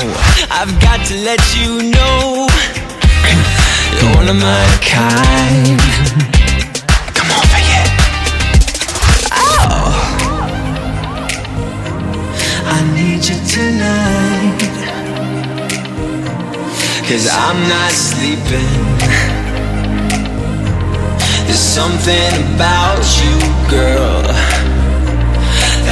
I've 0.51 0.79
got 0.79 1.07
to 1.07 1.15
let 1.25 1.41
you 1.57 1.91
know. 1.91 2.49
You're 3.97 4.15
one 4.17 4.29
of 4.29 4.37
my 4.37 4.67
kind. 4.85 5.81
Come 7.17 7.31
over 7.33 7.61
here. 7.65 7.89
Oh. 9.33 9.89
I 12.67 12.79
need 12.95 13.25
you 13.25 13.39
tonight. 13.49 14.61
Cause 17.09 17.27
I'm 17.33 17.59
not 17.71 17.91
sleeping. 17.91 19.33
There's 21.47 21.59
something 21.59 22.55
about 22.55 23.01
you, 23.25 23.37
girl, 23.71 24.23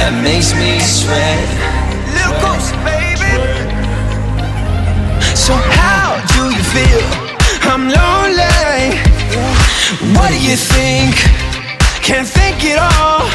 that 0.01 0.13
makes 0.25 0.49
me 0.57 0.81
sweat. 0.81 1.45
Little 2.17 2.33
ghost, 2.41 2.73
baby. 2.81 3.37
So, 5.37 5.53
how 5.53 6.17
do 6.33 6.49
you 6.49 6.65
feel? 6.73 7.05
I'm 7.69 7.85
lonely. 7.85 8.97
What 10.17 10.33
do 10.33 10.39
you 10.41 10.57
think? 10.57 11.13
Can't 12.01 12.25
think 12.25 12.65
it 12.65 12.81
all. 12.81 13.29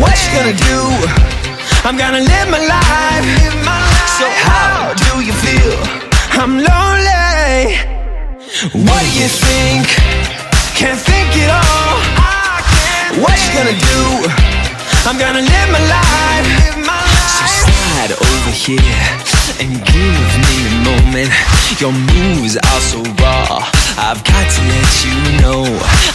What 0.00 0.16
you 0.24 0.30
gonna 0.32 0.56
do? 0.56 0.80
I'm 1.84 2.00
gonna 2.00 2.24
live 2.24 2.48
my 2.48 2.62
life. 2.76 3.28
So 4.18 4.26
how 4.48 4.94
do 5.04 5.20
you 5.20 5.34
feel? 5.44 5.76
I'm 6.40 6.54
lonely. 6.64 7.76
What 8.88 9.00
do 9.04 9.12
you 9.20 9.28
think? 9.28 9.84
Can't 10.80 11.00
think 11.10 11.28
it 11.44 11.50
all. 11.50 11.92
What 13.20 13.36
you 13.44 13.50
gonna 13.52 13.78
do? 13.92 14.21
I'm 15.12 15.18
gonna 15.18 15.42
live 15.42 15.70
my 15.70 15.78
life. 15.78 16.48
So 17.36 17.44
slide 17.68 18.12
over 18.12 18.50
here 18.50 18.80
and 19.60 19.70
give 19.92 20.30
me 20.40 20.56
a 20.64 20.76
moment. 20.88 21.30
Your 21.78 21.92
moves 21.92 22.56
are 22.56 22.80
so 22.80 23.02
raw. 23.20 23.60
I've 23.98 24.24
got 24.24 24.46
to 24.54 24.60
let 24.72 25.04
you 25.04 25.16
know. 25.42 25.64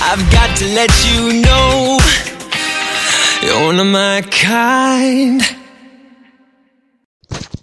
I've 0.02 0.32
got 0.32 0.58
to 0.58 0.66
let 0.74 0.90
you 1.06 1.42
know. 1.44 2.00
You're 3.44 3.68
one 3.68 3.80
of 3.80 3.86
my 3.86 4.24
kind. 4.32 5.57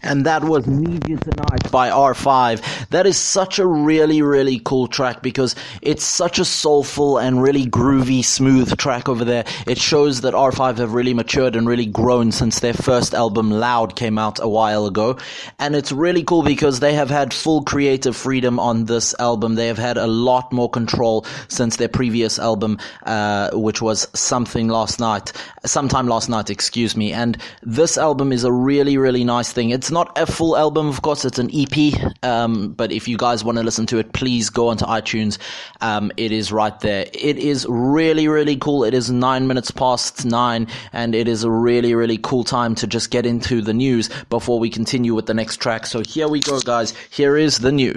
And 0.05 0.27
that 0.27 0.45
was 0.45 0.67
You 0.67 1.17
Tonight 1.17 1.71
by 1.71 1.89
R5. 1.89 2.89
That 2.91 3.07
is 3.07 3.17
such 3.17 3.59
a 3.59 3.67
really, 3.67 4.21
really 4.21 4.61
cool 4.63 4.87
track 4.87 5.23
because 5.23 5.57
it's 5.81 6.05
such 6.05 6.39
a 6.39 6.45
soulful 6.45 7.17
and 7.17 7.43
really 7.43 7.65
groovy, 7.65 8.23
smooth 8.23 8.77
track 8.77 9.09
over 9.09 9.25
there. 9.25 9.47
It 9.67 9.79
shows 9.79 10.21
that 10.21 10.35
R5 10.35 10.77
have 10.77 10.93
really 10.93 11.15
matured 11.15 11.57
and 11.57 11.67
really 11.67 11.87
grown 11.87 12.33
since 12.33 12.61
their 12.61 12.75
first 12.75 13.15
album, 13.15 13.51
Loud, 13.51 13.97
came 13.97 14.19
out 14.19 14.41
a 14.41 14.49
while 14.49 14.85
ago. 14.85 15.17
And 15.59 15.75
it's 15.75 15.91
really 15.91 16.23
cool 16.23 16.43
because 16.43 16.81
they 16.81 16.93
have 16.93 17.09
had 17.09 17.33
full 17.33 17.63
creative 17.63 18.15
freedom 18.15 18.61
on 18.61 18.85
this 18.85 19.15
album. 19.19 19.55
They 19.55 19.69
have 19.69 19.79
had 19.79 19.97
a 19.97 20.07
lot 20.07 20.53
more 20.53 20.69
control 20.69 21.25
since 21.49 21.77
their 21.77 21.89
previous 21.89 22.39
album, 22.39 22.79
uh, 23.05 23.53
which 23.55 23.81
was 23.81 24.07
Something 24.13 24.69
Last 24.69 25.01
Night, 25.01 25.33
sometime 25.65 26.09
last 26.09 26.29
night, 26.29 26.51
excuse 26.51 26.95
me. 26.95 27.15
And 27.15 27.39
this 27.63 27.97
album 27.97 28.33
is 28.33 28.45
a 28.45 28.53
really, 28.53 28.99
really 28.99 29.25
nice 29.25 29.51
thing. 29.51 29.71
It's 29.71 29.94
not 29.95 30.19
a 30.19 30.27
full 30.27 30.59
album, 30.59 30.89
of 30.89 31.01
course, 31.01 31.25
it's 31.25 31.39
an 31.39 31.49
EP. 31.55 31.95
Um, 32.23 32.73
but 32.73 32.93
if 32.93 33.09
you 33.09 33.17
guys 33.17 33.43
want 33.43 33.57
to 33.57 33.65
listen 33.65 33.87
to 33.87 33.99
it, 33.99 34.13
please 34.13 34.51
go 34.51 34.69
onto 34.69 34.85
iTunes. 34.85 35.39
Um, 35.81 36.13
it 36.19 36.33
is 36.33 36.53
right 36.53 36.79
there. 36.81 37.07
It 37.15 37.39
is 37.39 37.65
really, 37.69 38.29
really 38.29 38.57
cool. 38.57 38.85
It 38.85 38.93
is 38.93 39.11
nine 39.11 39.47
minutes 39.47 39.71
past 39.71 40.27
nine, 40.27 40.67
and 40.93 41.15
it 41.15 41.29
is 41.29 41.45
a 41.45 41.51
really, 41.51 41.95
really 41.95 42.19
cool 42.19 42.45
time 42.45 42.75
to 42.75 42.87
just 42.87 43.11
get 43.11 43.25
into 43.25 43.63
the 43.63 43.73
news 43.73 44.11
before 44.29 44.59
we 44.59 44.69
continue 44.69 45.15
with 45.15 45.27
the 45.27 45.35
next 45.35 45.57
track. 45.57 45.87
So 45.87 46.03
here 46.07 46.29
we 46.29 46.41
go, 46.41 46.61
guys. 46.61 46.93
Here 47.11 47.39
is 47.39 47.61
the 47.61 47.73
news. 47.73 47.97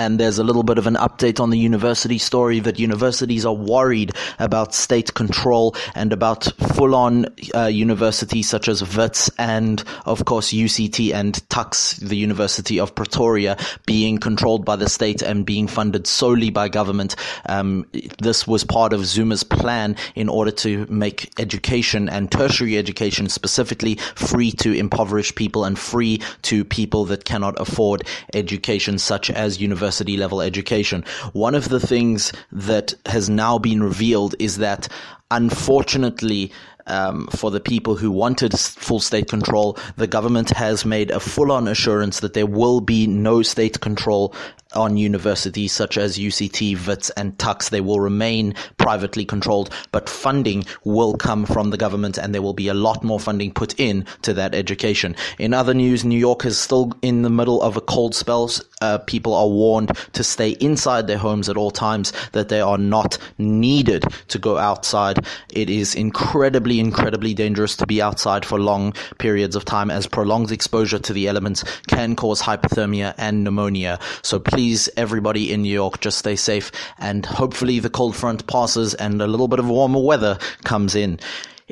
And 0.00 0.18
there's 0.18 0.38
a 0.38 0.44
little 0.44 0.62
bit 0.62 0.78
of 0.78 0.86
an 0.86 0.94
update 0.94 1.40
on 1.40 1.50
the 1.50 1.58
university 1.58 2.16
story 2.16 2.58
that 2.60 2.78
universities 2.78 3.44
are 3.44 3.52
worried 3.52 4.12
about 4.38 4.72
state 4.72 5.12
control 5.12 5.76
and 5.94 6.10
about 6.10 6.44
full 6.74 6.94
on 6.94 7.26
uh, 7.54 7.66
universities 7.66 8.48
such 8.48 8.66
as 8.66 8.96
WITS 8.96 9.30
and, 9.36 9.84
of 10.06 10.24
course, 10.24 10.54
UCT 10.54 11.12
and 11.12 11.46
TUKS, 11.50 11.96
the 11.98 12.16
University 12.16 12.80
of 12.80 12.94
Pretoria, 12.94 13.58
being 13.84 14.16
controlled 14.16 14.64
by 14.64 14.74
the 14.74 14.88
state 14.88 15.20
and 15.20 15.44
being 15.44 15.66
funded 15.68 16.06
solely 16.06 16.48
by 16.48 16.70
government. 16.70 17.14
Um, 17.44 17.86
this 18.22 18.46
was 18.46 18.64
part 18.64 18.94
of 18.94 19.04
Zuma's 19.04 19.44
plan 19.44 19.96
in 20.14 20.30
order 20.30 20.50
to 20.64 20.86
make 20.86 21.30
education 21.38 22.08
and 22.08 22.32
tertiary 22.32 22.78
education 22.78 23.28
specifically 23.28 23.96
free 24.14 24.50
to 24.52 24.72
impoverished 24.72 25.34
people 25.34 25.66
and 25.66 25.78
free 25.78 26.22
to 26.40 26.64
people 26.64 27.04
that 27.04 27.26
cannot 27.26 27.60
afford 27.60 28.04
education 28.32 28.96
such 28.96 29.28
as 29.28 29.60
university 29.90 30.16
level 30.16 30.40
education. 30.40 31.04
One 31.32 31.56
of 31.56 31.68
the 31.68 31.80
things 31.80 32.32
that 32.52 32.94
has 33.06 33.28
now 33.28 33.58
been 33.58 33.82
revealed 33.82 34.34
is 34.38 34.58
that 34.58 34.88
unfortunately 35.30 36.52
um, 36.86 37.26
for 37.28 37.50
the 37.50 37.60
people 37.60 37.96
who 37.96 38.10
wanted 38.10 38.58
full 38.58 39.00
state 39.00 39.28
control, 39.28 39.76
the 39.96 40.06
government 40.06 40.50
has 40.50 40.84
made 40.84 41.10
a 41.10 41.20
full 41.20 41.50
on 41.50 41.68
assurance 41.68 42.20
that 42.20 42.34
there 42.34 42.46
will 42.46 42.80
be 42.80 43.06
no 43.06 43.42
state 43.42 43.80
control 43.80 44.32
on 44.74 44.96
universities 44.96 45.72
such 45.72 45.98
as 45.98 46.18
UCT, 46.18 46.86
WITS, 46.86 47.10
and 47.10 47.38
TUKS. 47.38 47.70
They 47.70 47.80
will 47.80 48.00
remain 48.00 48.54
privately 48.76 49.24
controlled, 49.24 49.70
but 49.92 50.08
funding 50.08 50.64
will 50.84 51.14
come 51.14 51.44
from 51.46 51.70
the 51.70 51.76
government 51.76 52.18
and 52.18 52.34
there 52.34 52.42
will 52.42 52.54
be 52.54 52.68
a 52.68 52.74
lot 52.74 53.02
more 53.02 53.20
funding 53.20 53.52
put 53.52 53.78
in 53.78 54.06
to 54.22 54.32
that 54.34 54.54
education. 54.54 55.16
In 55.38 55.52
other 55.52 55.74
news, 55.74 56.04
New 56.04 56.18
York 56.18 56.44
is 56.44 56.58
still 56.58 56.92
in 57.02 57.22
the 57.22 57.30
middle 57.30 57.62
of 57.62 57.76
a 57.76 57.80
cold 57.80 58.14
spell. 58.14 58.50
Uh, 58.80 58.98
people 58.98 59.34
are 59.34 59.48
warned 59.48 59.90
to 60.12 60.22
stay 60.24 60.50
inside 60.60 61.06
their 61.06 61.18
homes 61.18 61.48
at 61.48 61.56
all 61.56 61.70
times, 61.70 62.12
that 62.32 62.48
they 62.48 62.60
are 62.60 62.78
not 62.78 63.18
needed 63.38 64.04
to 64.28 64.38
go 64.38 64.56
outside. 64.56 65.26
It 65.50 65.68
is 65.68 65.94
incredibly, 65.94 66.80
incredibly 66.80 67.34
dangerous 67.34 67.76
to 67.76 67.86
be 67.86 68.00
outside 68.00 68.46
for 68.46 68.58
long 68.58 68.94
periods 69.18 69.56
of 69.56 69.64
time 69.64 69.90
as 69.90 70.06
prolonged 70.06 70.52
exposure 70.52 70.98
to 70.98 71.12
the 71.12 71.28
elements 71.28 71.64
can 71.88 72.16
cause 72.16 72.40
hypothermia 72.40 73.14
and 73.18 73.44
pneumonia. 73.44 73.98
So 74.22 74.38
please, 74.38 74.59
everybody 74.96 75.52
in 75.52 75.62
New 75.62 75.72
York, 75.72 76.00
just 76.00 76.18
stay 76.18 76.36
safe 76.36 76.70
and 76.98 77.24
hopefully 77.24 77.78
the 77.78 77.90
cold 77.90 78.14
front 78.14 78.46
passes 78.46 78.94
and 78.94 79.20
a 79.22 79.26
little 79.26 79.48
bit 79.48 79.58
of 79.58 79.68
warmer 79.68 80.00
weather 80.00 80.38
comes 80.64 80.94
in. 80.94 81.18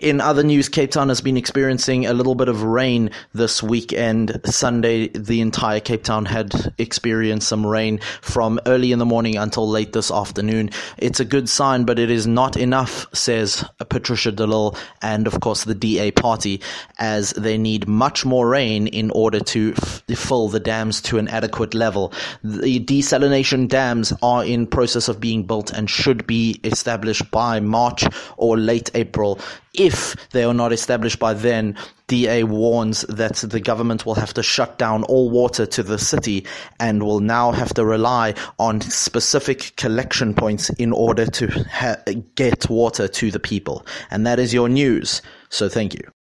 In 0.01 0.21
other 0.21 0.45
news, 0.45 0.69
Cape 0.69 0.93
Town 0.93 1.09
has 1.09 1.21
been 1.21 1.37
experiencing 1.37 2.07
a 2.07 2.13
little 2.13 2.37
bit 2.37 2.49
of 2.49 2.63
rain 2.63 3.11
this 3.33 3.63
weekend. 3.63 4.41
Sunday, 4.45 5.09
the 5.09 5.41
entire 5.41 5.81
Cape 5.81 6.05
Town 6.05 6.25
had 6.25 6.73
experienced 6.79 7.49
some 7.49 7.67
rain 7.67 7.99
from 8.21 8.61
early 8.67 8.93
in 8.93 9.01
the 9.01 9.05
morning 9.05 9.37
until 9.37 9.69
late 9.69 9.93
this 9.93 10.13
afternoon. 10.13 10.71
It's 10.99 11.19
a 11.19 11.25
good 11.25 11.49
sign, 11.49 11.85
but 11.85 11.99
it 11.99 12.11
is 12.11 12.29
not 12.29 12.57
enough, 12.57 13.07
says 13.13 13.65
Patricia 13.89 14.31
de 14.31 14.47
Lille 14.47 14.77
and, 15.03 15.27
of 15.27 15.41
course, 15.41 15.65
the 15.65 15.75
DA 15.75 16.13
party, 16.13 16.61
as 16.99 17.31
they 17.33 17.59
need 17.59 17.89
much 17.89 18.25
more 18.25 18.49
rain 18.49 18.87
in 18.87 19.11
order 19.11 19.41
to 19.41 19.75
f- 19.77 20.05
fill 20.15 20.49
the 20.49 20.61
dams 20.61 21.01
to 21.03 21.19
an 21.19 21.27
adequate 21.27 21.75
level. 21.75 22.13
The 22.45 22.79
desalination 22.79 23.67
dams 23.69 24.13
are 24.23 24.45
in 24.45 24.69
process 24.69 25.09
of 25.09 25.19
being 25.19 25.43
built 25.43 25.73
and 25.73 25.91
should 25.91 26.25
be 26.27 26.61
established 26.63 27.31
by 27.33 27.59
March 27.59 28.05
or 28.37 28.57
late 28.57 28.91
April 28.95 29.41
if 29.79 30.17
they 30.31 30.45
are 30.45 30.55
not 30.55 30.73
established 30.73 31.19
by 31.19 31.35
then, 31.35 31.77
DA 32.07 32.43
warns 32.43 33.03
that 33.03 33.37
the 33.37 33.61
government 33.61 34.07
will 34.07 34.15
have 34.15 34.35
to 34.35 34.43
shut 34.43 34.79
down 34.79 35.05
all 35.05 35.31
water 35.31 35.67
to 35.67 35.83
the 35.83 35.99
city 35.99 36.47
and 36.81 37.03
will 37.03 37.21
now 37.21 37.53
have 37.53 37.75
to 37.75 37.85
rely 37.85 38.35
on 38.59 38.81
specific 38.81 39.75
collection 39.77 40.35
points 40.35 40.71
in 40.71 40.93
order 40.93 41.27
to 41.27 41.49
ha- 41.71 41.97
get 42.35 42.69
water 42.71 43.09
to 43.09 43.31
the 43.31 43.41
people. 43.41 43.87
And 44.11 44.27
that 44.27 44.39
is 44.39 44.55
your 44.55 44.69
news. 44.69 45.23
So 45.51 45.69
thank 45.69 45.95
you. 45.95 46.18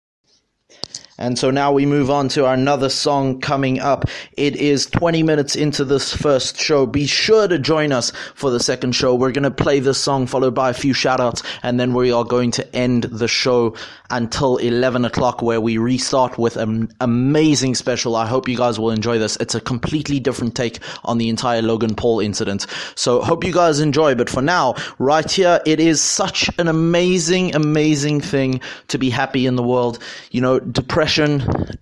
And 1.17 1.39
so 1.39 1.49
now 1.49 1.71
we 1.71 1.86
move 1.86 2.10
on 2.10 2.28
to 2.30 2.45
our 2.45 2.56
another 2.56 2.89
song 2.89 3.39
coming 3.39 3.80
up. 3.80 4.06
It 4.36 4.56
is 4.58 4.86
20 4.88 5.23
minutes 5.23 5.56
into 5.56 5.86
this 5.86 6.13
first 6.13 6.58
show. 6.58 6.86
Be 6.86 7.06
sure 7.06 7.47
to 7.47 7.58
join 7.58 7.93
us 7.93 8.12
for 8.34 8.49
the 8.49 8.60
second 8.60 8.93
show. 8.93 9.15
We're 9.15 9.32
going 9.32 9.43
to 9.43 9.51
play 9.51 9.80
this 9.80 9.97
song 9.97 10.28
followed 10.28 10.56
by 10.56 10.71
a 10.71 10.73
few 10.73 10.93
shout 10.93 11.21
outs 11.21 11.41
and 11.63 11.80
then 11.80 11.93
we 11.93 12.12
are 12.12 12.25
going 12.25 12.51
to 12.51 12.75
end 12.75 13.04
the 13.04 13.30
show 13.30 13.75
until 14.10 14.58
11 14.58 15.06
o'clock 15.06 15.41
where 15.41 15.62
we 15.62 15.78
restart 15.78 16.38
with 16.38 16.58
an 16.58 16.91
amazing 16.99 17.75
special. 17.75 18.15
I 18.15 18.25
hope 18.25 18.49
you 18.49 18.58
guys 18.58 18.78
will 18.78 18.91
enjoy 18.91 19.17
this. 19.17 19.38
It's 19.38 19.56
a 19.56 19.62
completely 19.62 20.19
different 20.19 20.56
take 20.56 20.80
on 21.06 21.17
the 21.17 21.30
entire 21.30 21.62
Logan 21.62 21.95
Paul 21.95 22.19
incident. 22.19 22.65
So 22.95 23.21
hope 23.21 23.43
you 23.43 23.54
guys 23.54 23.80
enjoy. 23.80 24.15
But 24.15 24.30
for 24.30 24.41
now, 24.41 24.75
right 24.99 25.30
here, 25.30 25.62
it 25.65 25.80
is 25.80 26.01
such 26.01 26.49
an 26.58 26.67
amazing, 26.67 27.56
amazing 27.56 28.21
thing 28.21 28.60
to 28.89 28.97
be 28.97 29.10
happy 29.10 29.45
in 29.45 29.56
the 29.56 29.63
world. 29.63 29.99
You 30.32 30.41
know, 30.41 30.60
depression 30.60 31.05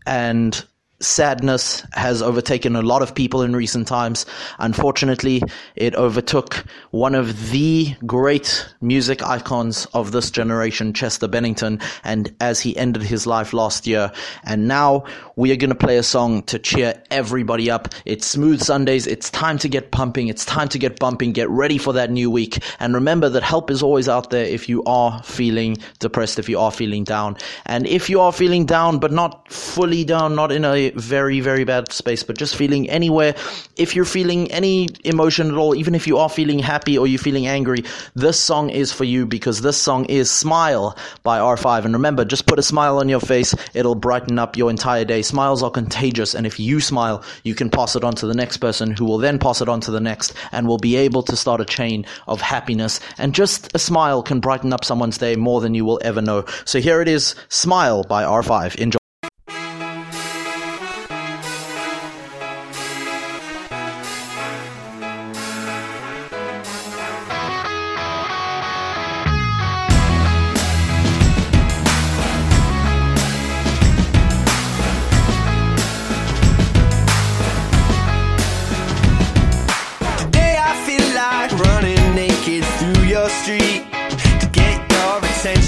and 0.05 0.65
sadness 1.03 1.85
has 1.93 2.21
overtaken 2.21 2.75
a 2.75 2.81
lot 2.81 3.01
of 3.01 3.13
people 3.13 3.41
in 3.41 3.55
recent 3.55 3.87
times. 3.87 4.25
Unfortunately, 4.59 5.41
it 5.75 5.95
overtook 5.95 6.63
one 6.91 7.15
of 7.15 7.51
the 7.51 7.95
great 8.05 8.67
music 8.81 9.21
icons 9.23 9.85
of 9.93 10.11
this 10.11 10.31
generation, 10.31 10.93
Chester 10.93 11.27
Bennington, 11.27 11.79
and 12.03 12.33
as 12.39 12.59
he 12.59 12.75
ended 12.77 13.03
his 13.03 13.27
life 13.27 13.53
last 13.53 13.85
year. 13.85 14.11
And 14.43 14.67
now 14.67 15.03
we 15.35 15.51
are 15.51 15.55
going 15.55 15.69
to 15.69 15.75
play 15.75 15.97
a 15.97 16.03
song 16.03 16.43
to 16.43 16.59
cheer 16.59 17.01
everybody 17.11 17.69
up. 17.69 17.89
It's 18.05 18.25
Smooth 18.25 18.61
Sundays. 18.61 19.07
It's 19.07 19.29
time 19.29 19.57
to 19.59 19.69
get 19.69 19.91
pumping. 19.91 20.27
It's 20.27 20.45
time 20.45 20.69
to 20.69 20.79
get 20.79 20.99
bumping. 20.99 21.33
Get 21.33 21.49
ready 21.49 21.77
for 21.77 21.93
that 21.93 22.11
new 22.11 22.29
week. 22.31 22.63
And 22.79 22.93
remember 22.93 23.29
that 23.29 23.43
help 23.43 23.69
is 23.69 23.83
always 23.83 24.07
out 24.07 24.29
there 24.29 24.45
if 24.45 24.69
you 24.69 24.83
are 24.85 25.21
feeling 25.23 25.77
depressed, 25.99 26.39
if 26.39 26.49
you 26.49 26.59
are 26.59 26.71
feeling 26.71 27.03
down. 27.03 27.37
And 27.65 27.87
if 27.87 28.09
you 28.09 28.21
are 28.21 28.31
feeling 28.31 28.65
down, 28.65 28.99
but 28.99 29.11
not 29.11 29.51
fully 29.51 30.03
down, 30.03 30.35
not 30.35 30.51
in 30.51 30.65
a 30.65 30.92
very, 30.95 31.39
very 31.39 31.63
bad 31.63 31.91
space, 31.91 32.23
but 32.23 32.37
just 32.37 32.55
feeling 32.55 32.89
anywhere. 32.89 33.35
If 33.75 33.95
you're 33.95 34.05
feeling 34.05 34.51
any 34.51 34.89
emotion 35.03 35.49
at 35.49 35.57
all, 35.57 35.75
even 35.75 35.95
if 35.95 36.07
you 36.07 36.17
are 36.17 36.29
feeling 36.29 36.59
happy 36.59 36.97
or 36.97 37.07
you're 37.07 37.19
feeling 37.19 37.47
angry, 37.47 37.83
this 38.15 38.39
song 38.39 38.69
is 38.69 38.91
for 38.91 39.03
you 39.03 39.25
because 39.25 39.61
this 39.61 39.77
song 39.77 40.05
is 40.05 40.29
Smile 40.29 40.97
by 41.23 41.39
R5. 41.39 41.85
And 41.85 41.93
remember, 41.93 42.25
just 42.25 42.45
put 42.45 42.59
a 42.59 42.63
smile 42.63 42.97
on 42.97 43.09
your 43.09 43.19
face. 43.19 43.55
It'll 43.73 43.95
brighten 43.95 44.39
up 44.39 44.57
your 44.57 44.69
entire 44.69 45.05
day. 45.05 45.21
Smiles 45.21 45.63
are 45.63 45.71
contagious. 45.71 46.33
And 46.33 46.45
if 46.45 46.59
you 46.59 46.79
smile, 46.79 47.23
you 47.43 47.55
can 47.55 47.69
pass 47.69 47.95
it 47.95 48.03
on 48.03 48.15
to 48.15 48.27
the 48.27 48.33
next 48.33 48.57
person 48.57 48.91
who 48.91 49.05
will 49.05 49.17
then 49.17 49.39
pass 49.39 49.61
it 49.61 49.69
on 49.69 49.81
to 49.81 49.91
the 49.91 49.99
next 49.99 50.33
and 50.51 50.67
will 50.67 50.77
be 50.77 50.95
able 50.95 51.23
to 51.23 51.35
start 51.35 51.61
a 51.61 51.65
chain 51.65 52.05
of 52.27 52.41
happiness. 52.41 52.99
And 53.17 53.35
just 53.35 53.69
a 53.75 53.79
smile 53.79 54.23
can 54.23 54.39
brighten 54.39 54.73
up 54.73 54.85
someone's 54.85 55.17
day 55.17 55.35
more 55.35 55.61
than 55.61 55.73
you 55.73 55.85
will 55.85 55.99
ever 56.03 56.21
know. 56.21 56.45
So 56.65 56.79
here 56.79 57.01
it 57.01 57.07
is, 57.07 57.35
Smile 57.49 58.03
by 58.03 58.23
R5. 58.23 58.75
Enjoy. 58.75 59.02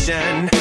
Attention. 0.07 0.54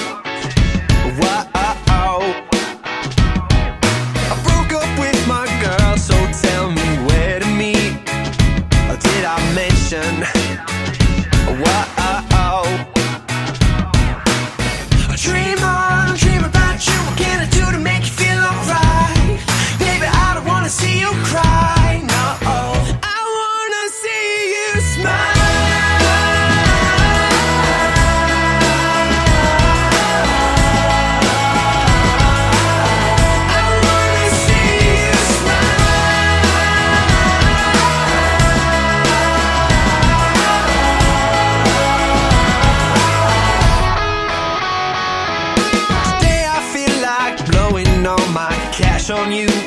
On 49.10 49.32
you. 49.32 49.63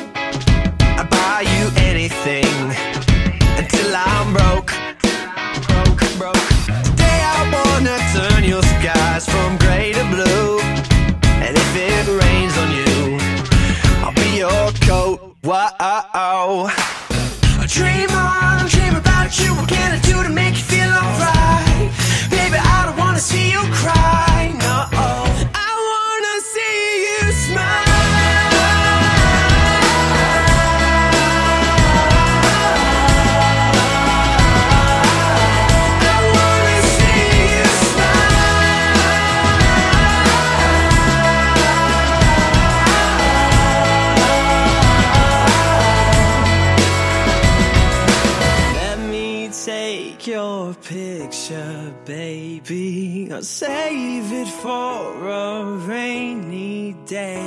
Take 50.18 50.26
your 50.28 50.74
picture, 50.74 51.94
baby. 52.04 53.28
I'll 53.30 53.42
save 53.42 54.32
it 54.32 54.48
for 54.48 55.28
a 55.28 55.64
rainy 55.86 56.94
day. 57.06 57.40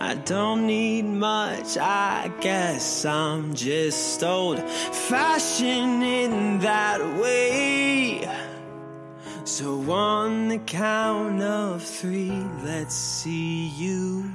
I 0.00 0.14
don't 0.14 0.66
need 0.66 1.04
much, 1.04 1.78
I 1.78 2.30
guess 2.40 3.04
I'm 3.04 3.54
just 3.54 4.22
old 4.22 4.60
fashioned 4.60 6.02
in 6.02 6.58
that 6.60 7.00
way. 7.20 8.28
So, 9.44 9.90
on 9.90 10.48
the 10.48 10.58
count 10.58 11.42
of 11.42 11.82
three, 11.82 12.44
let's 12.62 12.94
see 12.94 13.68
you. 13.68 14.30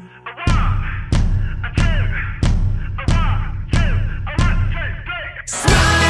I 5.47 6.04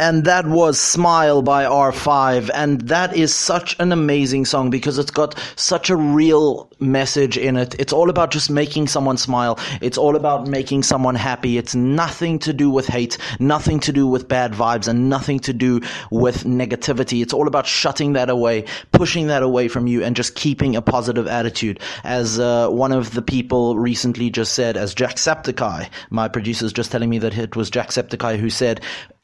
And 0.00 0.24
that 0.24 0.46
was 0.46 0.78
Smile 0.78 1.40
by 1.40 1.64
R5. 1.64 2.50
And 2.52 2.82
that 2.82 3.16
is 3.16 3.34
such 3.34 3.74
an 3.80 3.90
amazing 3.92 4.44
song 4.44 4.68
because 4.68 4.96
it's 4.96 5.10
got 5.10 5.36
such 5.56 5.90
a 5.90 5.96
real 5.96 6.70
message 6.78 7.36
in 7.36 7.56
it. 7.56 7.74
It's 7.80 7.92
all 7.92 8.08
about 8.08 8.30
just 8.30 8.48
making 8.48 8.86
someone 8.86 9.16
smile. 9.16 9.58
It's 9.80 9.98
all 9.98 10.14
about 10.14 10.46
making 10.46 10.84
someone 10.84 11.16
happy. 11.16 11.58
It's 11.58 11.74
nothing 11.74 12.38
to 12.40 12.52
do 12.52 12.70
with 12.70 12.86
hate, 12.86 13.18
nothing 13.40 13.80
to 13.80 13.92
do 13.92 14.06
with 14.06 14.28
bad 14.28 14.52
vibes, 14.52 14.86
and 14.86 15.10
nothing 15.10 15.40
to 15.40 15.52
do 15.52 15.80
with 16.12 16.44
negativity. 16.44 17.20
It's 17.20 17.32
all 17.32 17.48
about 17.48 17.66
shutting 17.66 18.12
that 18.12 18.30
away, 18.30 18.66
pushing 18.92 19.26
that 19.28 19.42
away 19.42 19.66
from 19.66 19.88
you, 19.88 20.04
and 20.04 20.14
just 20.14 20.36
keeping 20.36 20.76
a 20.76 20.82
positive 20.82 21.26
attitude. 21.26 21.80
As 22.04 22.38
uh, 22.38 22.68
one 22.68 22.92
of 22.92 23.14
the 23.14 23.22
people 23.22 23.76
recently 23.76 24.30
just 24.30 24.52
said, 24.52 24.76
as 24.76 24.94
Jacksepticeye, 24.94 25.88
my 26.10 26.28
producer's 26.28 26.72
just 26.72 26.92
telling 26.92 27.10
me 27.10 27.18
that 27.18 27.36
it 27.36 27.56
was 27.56 27.68
Jacksepticeye 27.68 28.38
who 28.38 28.50
said, 28.50 28.80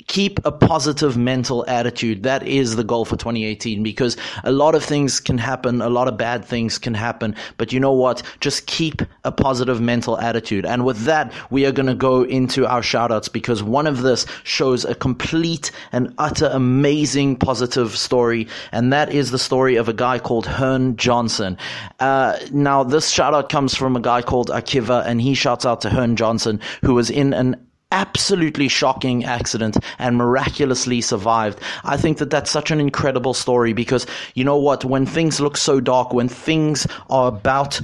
keep 0.07 0.45
a 0.45 0.53
positive 0.53 1.17
mental 1.17 1.64
attitude. 1.69 2.23
That 2.23 2.47
is 2.47 2.77
the 2.77 2.85
goal 2.85 3.05
for 3.05 3.17
2018 3.17 3.83
because 3.83 4.17
a 4.43 4.53
lot 4.53 4.75
of 4.75 4.85
things 4.85 5.21
can 5.21 5.38
happen, 5.38 5.81
a 5.81 5.88
lot 5.88 6.09
of 6.09 6.17
bad 6.17 6.45
things 6.45 6.79
can 6.79 6.95
happen, 6.95 7.35
but 7.57 7.73
you 7.73 7.81
know 7.81 7.93
what? 7.93 8.23
Just 8.40 8.67
keep 8.67 9.03
a 9.25 9.33
positive 9.33 9.81
mental 9.81 10.19
attitude. 10.19 10.67
And 10.67 10.85
with 10.85 11.05
that, 11.05 11.33
we 11.51 11.67
are 11.67 11.73
going 11.73 11.87
to 11.87 11.95
go 11.95 12.23
into 12.23 12.67
our 12.67 12.83
shout 12.83 13.11
outs 13.11 13.29
because 13.29 13.62
one 13.62 13.87
of 13.87 14.03
this 14.03 14.27
shows 14.43 14.85
a 14.85 14.95
complete 14.95 15.71
and 15.93 16.14
utter 16.19 16.51
amazing 16.53 17.37
positive 17.37 17.97
story, 17.97 18.47
and 18.73 18.93
that 18.93 19.12
is 19.12 19.31
the 19.31 19.38
story 19.38 19.77
of 19.77 19.88
a 19.88 19.93
guy 19.93 20.19
called 20.19 20.47
Hearn 20.47 20.97
Johnson. 20.97 21.57
Uh, 22.01 22.38
now, 22.53 22.85
this 22.85 23.11
shout 23.11 23.35
out 23.35 23.49
comes 23.49 23.75
from 23.75 23.97
a 23.97 24.01
guy 24.01 24.23
called 24.23 24.49
Akiva, 24.51 25.05
and 25.07 25.21
he 25.21 25.35
shouts 25.35 25.64
out 25.64 25.81
to 25.83 25.90
Hearn 25.90 26.17
Johnson, 26.17 26.61
who 26.83 26.95
was 26.95 27.11
in 27.11 27.33
an 27.33 27.57
absolutely 27.94 28.66
shocking 28.66 29.24
accident 29.24 29.76
and 30.00 30.16
miraculously 30.16 31.00
survived. 31.00 31.61
I 31.85 31.96
think 31.96 32.18
that 32.18 32.28
that's 32.28 32.50
such 32.50 32.72
an 32.72 32.80
incredible 32.80 33.35
story 33.35 33.72
because 33.72 34.04
you 34.35 34.42
know 34.42 34.59
what? 34.59 34.85
When 34.85 35.07
things 35.07 35.40
look 35.40 35.57
so 35.57 35.80
dark, 35.80 36.12
when 36.12 36.28
things 36.28 36.88
are 37.09 37.28
about 37.28 37.80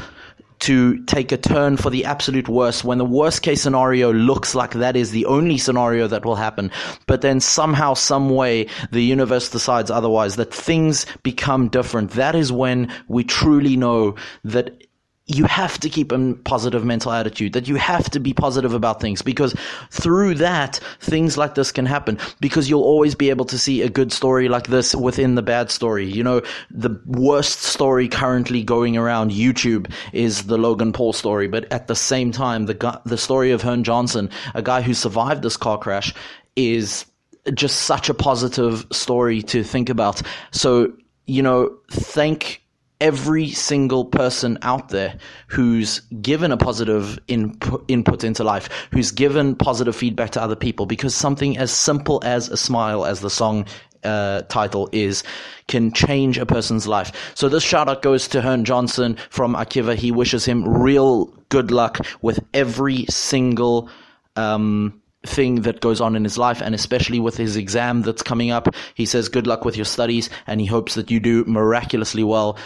to 0.60 1.02
take 1.04 1.32
a 1.32 1.36
turn 1.38 1.76
for 1.76 1.90
the 1.90 2.04
absolute 2.04 2.48
worst, 2.48 2.84
when 2.84 2.98
the 2.98 3.04
worst 3.04 3.42
case 3.42 3.62
scenario 3.62 4.12
looks 4.12 4.54
like 4.54 4.72
that 4.72 4.96
is 4.96 5.12
the 5.12 5.24
only 5.26 5.56
scenario 5.56 6.06
that 6.08 6.24
will 6.24 6.36
happen, 6.36 6.70
but 7.06 7.22
then 7.22 7.40
somehow, 7.40 7.94
some 7.94 8.28
way, 8.30 8.66
the 8.90 9.02
universe 9.02 9.48
decides 9.48 9.90
otherwise, 9.90 10.36
that 10.36 10.52
things 10.52 11.06
become 11.22 11.68
different. 11.68 12.10
That 12.10 12.34
is 12.34 12.52
when 12.52 12.92
we 13.08 13.24
truly 13.24 13.76
know 13.76 14.16
that 14.44 14.82
you 15.30 15.44
have 15.44 15.78
to 15.78 15.88
keep 15.88 16.10
a 16.10 16.34
positive 16.44 16.84
mental 16.84 17.12
attitude, 17.12 17.52
that 17.52 17.68
you 17.68 17.76
have 17.76 18.10
to 18.10 18.20
be 18.20 18.34
positive 18.34 18.74
about 18.74 19.00
things 19.00 19.22
because 19.22 19.54
through 19.90 20.34
that, 20.34 20.80
things 21.00 21.38
like 21.38 21.54
this 21.54 21.70
can 21.70 21.86
happen 21.86 22.18
because 22.40 22.68
you'll 22.68 22.82
always 22.82 23.14
be 23.14 23.30
able 23.30 23.44
to 23.44 23.58
see 23.58 23.82
a 23.82 23.88
good 23.88 24.12
story 24.12 24.48
like 24.48 24.66
this 24.66 24.94
within 24.94 25.36
the 25.36 25.42
bad 25.42 25.70
story. 25.70 26.04
You 26.06 26.24
know, 26.24 26.42
the 26.70 27.00
worst 27.06 27.62
story 27.62 28.08
currently 28.08 28.62
going 28.64 28.96
around 28.96 29.30
YouTube 29.30 29.90
is 30.12 30.44
the 30.44 30.58
Logan 30.58 30.92
Paul 30.92 31.12
story, 31.12 31.46
but 31.46 31.70
at 31.72 31.86
the 31.86 31.96
same 31.96 32.32
time, 32.32 32.66
the 32.66 32.74
guy, 32.74 32.98
the 33.04 33.18
story 33.18 33.52
of 33.52 33.62
Hearn 33.62 33.84
Johnson, 33.84 34.30
a 34.54 34.62
guy 34.62 34.82
who 34.82 34.94
survived 34.94 35.42
this 35.42 35.56
car 35.56 35.78
crash, 35.78 36.12
is 36.56 37.06
just 37.54 37.82
such 37.82 38.08
a 38.08 38.14
positive 38.14 38.84
story 38.90 39.42
to 39.42 39.62
think 39.62 39.88
about. 39.88 40.22
So, 40.50 40.92
you 41.26 41.42
know, 41.42 41.76
thank 41.90 42.62
every 43.00 43.50
single 43.50 44.04
person 44.04 44.58
out 44.62 44.90
there 44.90 45.16
who's 45.48 46.00
given 46.22 46.52
a 46.52 46.56
positive 46.56 47.18
input, 47.28 47.84
input 47.88 48.24
into 48.24 48.44
life, 48.44 48.68
who's 48.92 49.10
given 49.10 49.54
positive 49.54 49.96
feedback 49.96 50.30
to 50.30 50.42
other 50.42 50.56
people, 50.56 50.86
because 50.86 51.14
something 51.14 51.56
as 51.58 51.72
simple 51.72 52.20
as 52.24 52.48
a 52.48 52.56
smile, 52.56 53.04
as 53.04 53.20
the 53.20 53.30
song 53.30 53.66
uh, 54.04 54.42
title 54.42 54.88
is, 54.92 55.22
can 55.68 55.92
change 55.92 56.38
a 56.38 56.46
person's 56.46 56.86
life. 56.86 57.32
So 57.34 57.48
this 57.48 57.62
shout 57.62 57.88
out 57.88 58.02
goes 58.02 58.28
to 58.28 58.40
Hearn 58.40 58.64
Johnson 58.64 59.16
from 59.30 59.54
Akiva. 59.54 59.94
He 59.94 60.10
wishes 60.10 60.44
him 60.44 60.66
real 60.66 61.26
good 61.48 61.70
luck 61.70 61.98
with 62.22 62.40
every 62.54 63.06
single 63.08 63.90
um, 64.36 65.00
thing 65.26 65.62
that 65.62 65.80
goes 65.80 66.00
on 66.00 66.16
in 66.16 66.24
his 66.24 66.38
life 66.38 66.62
and 66.62 66.74
especially 66.74 67.20
with 67.20 67.36
his 67.36 67.56
exam 67.56 68.02
that's 68.02 68.22
coming 68.22 68.50
up. 68.50 68.74
He 68.94 69.04
says 69.04 69.28
good 69.28 69.46
luck 69.46 69.64
with 69.64 69.76
your 69.76 69.84
studies 69.84 70.30
and 70.46 70.60
he 70.60 70.66
hopes 70.66 70.94
that 70.94 71.10
you 71.10 71.20
do 71.20 71.44
miraculously 71.44 72.24
well. 72.24 72.56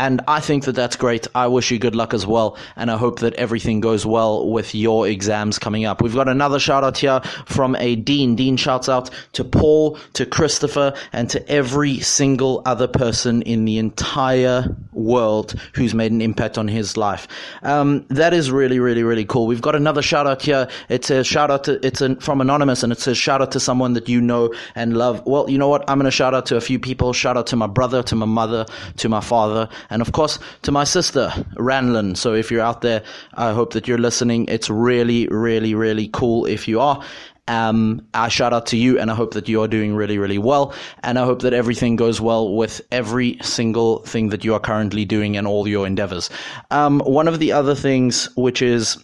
And 0.00 0.22
I 0.26 0.40
think 0.40 0.64
that 0.64 0.74
that's 0.74 0.96
great. 0.96 1.26
I 1.34 1.46
wish 1.46 1.70
you 1.70 1.78
good 1.78 1.94
luck 1.94 2.14
as 2.14 2.26
well. 2.26 2.56
And 2.74 2.90
I 2.90 2.96
hope 2.96 3.18
that 3.18 3.34
everything 3.34 3.80
goes 3.80 4.06
well 4.06 4.48
with 4.48 4.74
your 4.74 5.06
exams 5.06 5.58
coming 5.58 5.84
up. 5.84 6.00
We've 6.00 6.14
got 6.14 6.26
another 6.26 6.58
shout 6.58 6.84
out 6.84 6.96
here 6.96 7.20
from 7.44 7.76
a 7.76 7.96
Dean. 7.96 8.34
Dean 8.34 8.56
shouts 8.56 8.88
out 8.88 9.10
to 9.34 9.44
Paul, 9.44 9.98
to 10.14 10.24
Christopher, 10.24 10.94
and 11.12 11.28
to 11.28 11.46
every 11.50 12.00
single 12.00 12.62
other 12.64 12.88
person 12.88 13.42
in 13.42 13.66
the 13.66 13.76
entire 13.76 14.74
world 14.94 15.54
who's 15.74 15.94
made 15.94 16.12
an 16.12 16.22
impact 16.22 16.56
on 16.56 16.66
his 16.66 16.96
life. 16.96 17.28
Um, 17.62 18.06
that 18.08 18.32
is 18.32 18.50
really, 18.50 18.80
really, 18.80 19.02
really 19.02 19.26
cool. 19.26 19.46
We've 19.46 19.60
got 19.60 19.76
another 19.76 20.00
shout 20.00 20.26
out 20.26 20.40
here. 20.40 20.66
It 20.88 21.04
says 21.04 21.26
shout 21.26 21.50
out 21.50 21.64
to, 21.64 21.84
it's 21.86 22.02
from 22.24 22.40
Anonymous 22.40 22.82
and 22.82 22.90
it 22.90 23.00
says 23.00 23.18
shout 23.18 23.42
out 23.42 23.52
to 23.52 23.60
someone 23.60 23.92
that 23.92 24.08
you 24.08 24.22
know 24.22 24.54
and 24.74 24.96
love. 24.96 25.22
Well, 25.26 25.50
you 25.50 25.58
know 25.58 25.68
what? 25.68 25.84
I'm 25.90 25.98
going 25.98 26.06
to 26.06 26.10
shout 26.10 26.32
out 26.32 26.46
to 26.46 26.56
a 26.56 26.60
few 26.62 26.78
people. 26.78 27.12
Shout 27.12 27.36
out 27.36 27.48
to 27.48 27.56
my 27.56 27.66
brother, 27.66 28.02
to 28.04 28.16
my 28.16 28.24
mother, 28.24 28.64
to 28.96 29.08
my 29.10 29.20
father, 29.20 29.68
and 29.90 30.00
of 30.00 30.12
course 30.12 30.38
to 30.62 30.72
my 30.72 30.84
sister, 30.84 31.32
Ranlin. 31.56 32.16
So 32.16 32.34
if 32.34 32.50
you're 32.50 32.62
out 32.62 32.80
there, 32.80 33.02
I 33.34 33.52
hope 33.52 33.72
that 33.74 33.86
you're 33.86 33.98
listening. 33.98 34.46
It's 34.48 34.70
really, 34.70 35.26
really, 35.28 35.74
really 35.74 36.08
cool 36.08 36.46
if 36.46 36.66
you 36.66 36.80
are. 36.80 37.02
Um, 37.48 38.06
I 38.14 38.28
shout 38.28 38.52
out 38.52 38.66
to 38.66 38.76
you 38.76 38.98
and 39.00 39.10
I 39.10 39.14
hope 39.16 39.34
that 39.34 39.48
you 39.48 39.60
are 39.62 39.66
doing 39.66 39.94
really, 39.94 40.18
really 40.18 40.38
well. 40.38 40.72
And 41.02 41.18
I 41.18 41.24
hope 41.24 41.42
that 41.42 41.52
everything 41.52 41.96
goes 41.96 42.20
well 42.20 42.54
with 42.54 42.80
every 42.92 43.38
single 43.42 43.98
thing 44.04 44.28
that 44.28 44.44
you 44.44 44.54
are 44.54 44.60
currently 44.60 45.04
doing 45.04 45.36
and 45.36 45.48
all 45.48 45.66
your 45.66 45.84
endeavors. 45.84 46.30
Um, 46.70 47.00
one 47.00 47.26
of 47.26 47.40
the 47.40 47.50
other 47.50 47.74
things, 47.74 48.28
which 48.36 48.62
is 48.62 48.98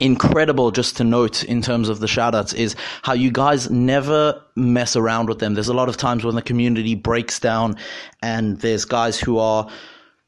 incredible 0.00 0.70
just 0.70 0.96
to 0.96 1.04
note 1.04 1.44
in 1.44 1.60
terms 1.60 1.88
of 1.88 2.00
the 2.00 2.08
shout 2.08 2.34
outs 2.34 2.54
is 2.54 2.74
how 3.02 3.12
you 3.12 3.30
guys 3.30 3.70
never 3.70 4.40
mess 4.56 4.96
around 4.96 5.28
with 5.28 5.40
them. 5.40 5.54
There's 5.54 5.68
a 5.68 5.74
lot 5.74 5.88
of 5.88 5.96
times 5.96 6.24
when 6.24 6.36
the 6.36 6.42
community 6.42 6.94
breaks 6.94 7.38
down 7.38 7.76
and 8.22 8.58
there's 8.60 8.84
guys 8.84 9.18
who 9.18 9.38
are 9.38 9.68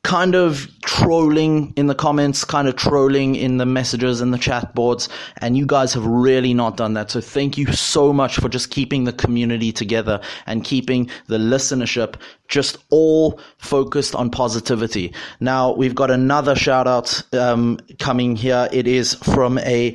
kind 0.07 0.37
of 0.37 0.69
trolling 0.83 1.73
in 1.75 1.88
the 1.88 1.95
comments, 1.95 2.45
kind 2.45 2.69
of 2.69 2.77
trolling 2.77 3.35
in 3.35 3.57
the 3.57 3.66
messages 3.66 4.21
and 4.21 4.33
the 4.33 4.38
chat 4.38 4.73
boards. 4.73 5.09
And 5.38 5.57
you 5.57 5.66
guys 5.66 5.92
have 5.95 6.07
really 6.07 6.55
not 6.55 6.77
done 6.77 6.95
that. 6.95 7.11
So 7.11 7.21
thank 7.21 7.59
you 7.59 7.73
so 7.73 8.12
much 8.12 8.37
for 8.37 8.49
just 8.49 8.71
keeping 8.71 9.03
the 9.03 9.12
community 9.12 9.73
together 9.73 10.21
and 10.47 10.62
keeping 10.62 11.11
the 11.27 11.38
listenership 11.38 12.14
just 12.48 12.78
all 12.90 13.40
focused 13.59 14.14
on 14.14 14.30
positivity. 14.30 15.12
Now 15.40 15.72
we've 15.72 15.94
got 15.94 16.11
another 16.11 16.54
shout 16.54 16.87
out 16.87 17.22
um, 17.35 17.78
coming 17.98 18.37
here. 18.37 18.68
It 18.72 18.87
is 18.87 19.14
from 19.14 19.59
a 19.59 19.94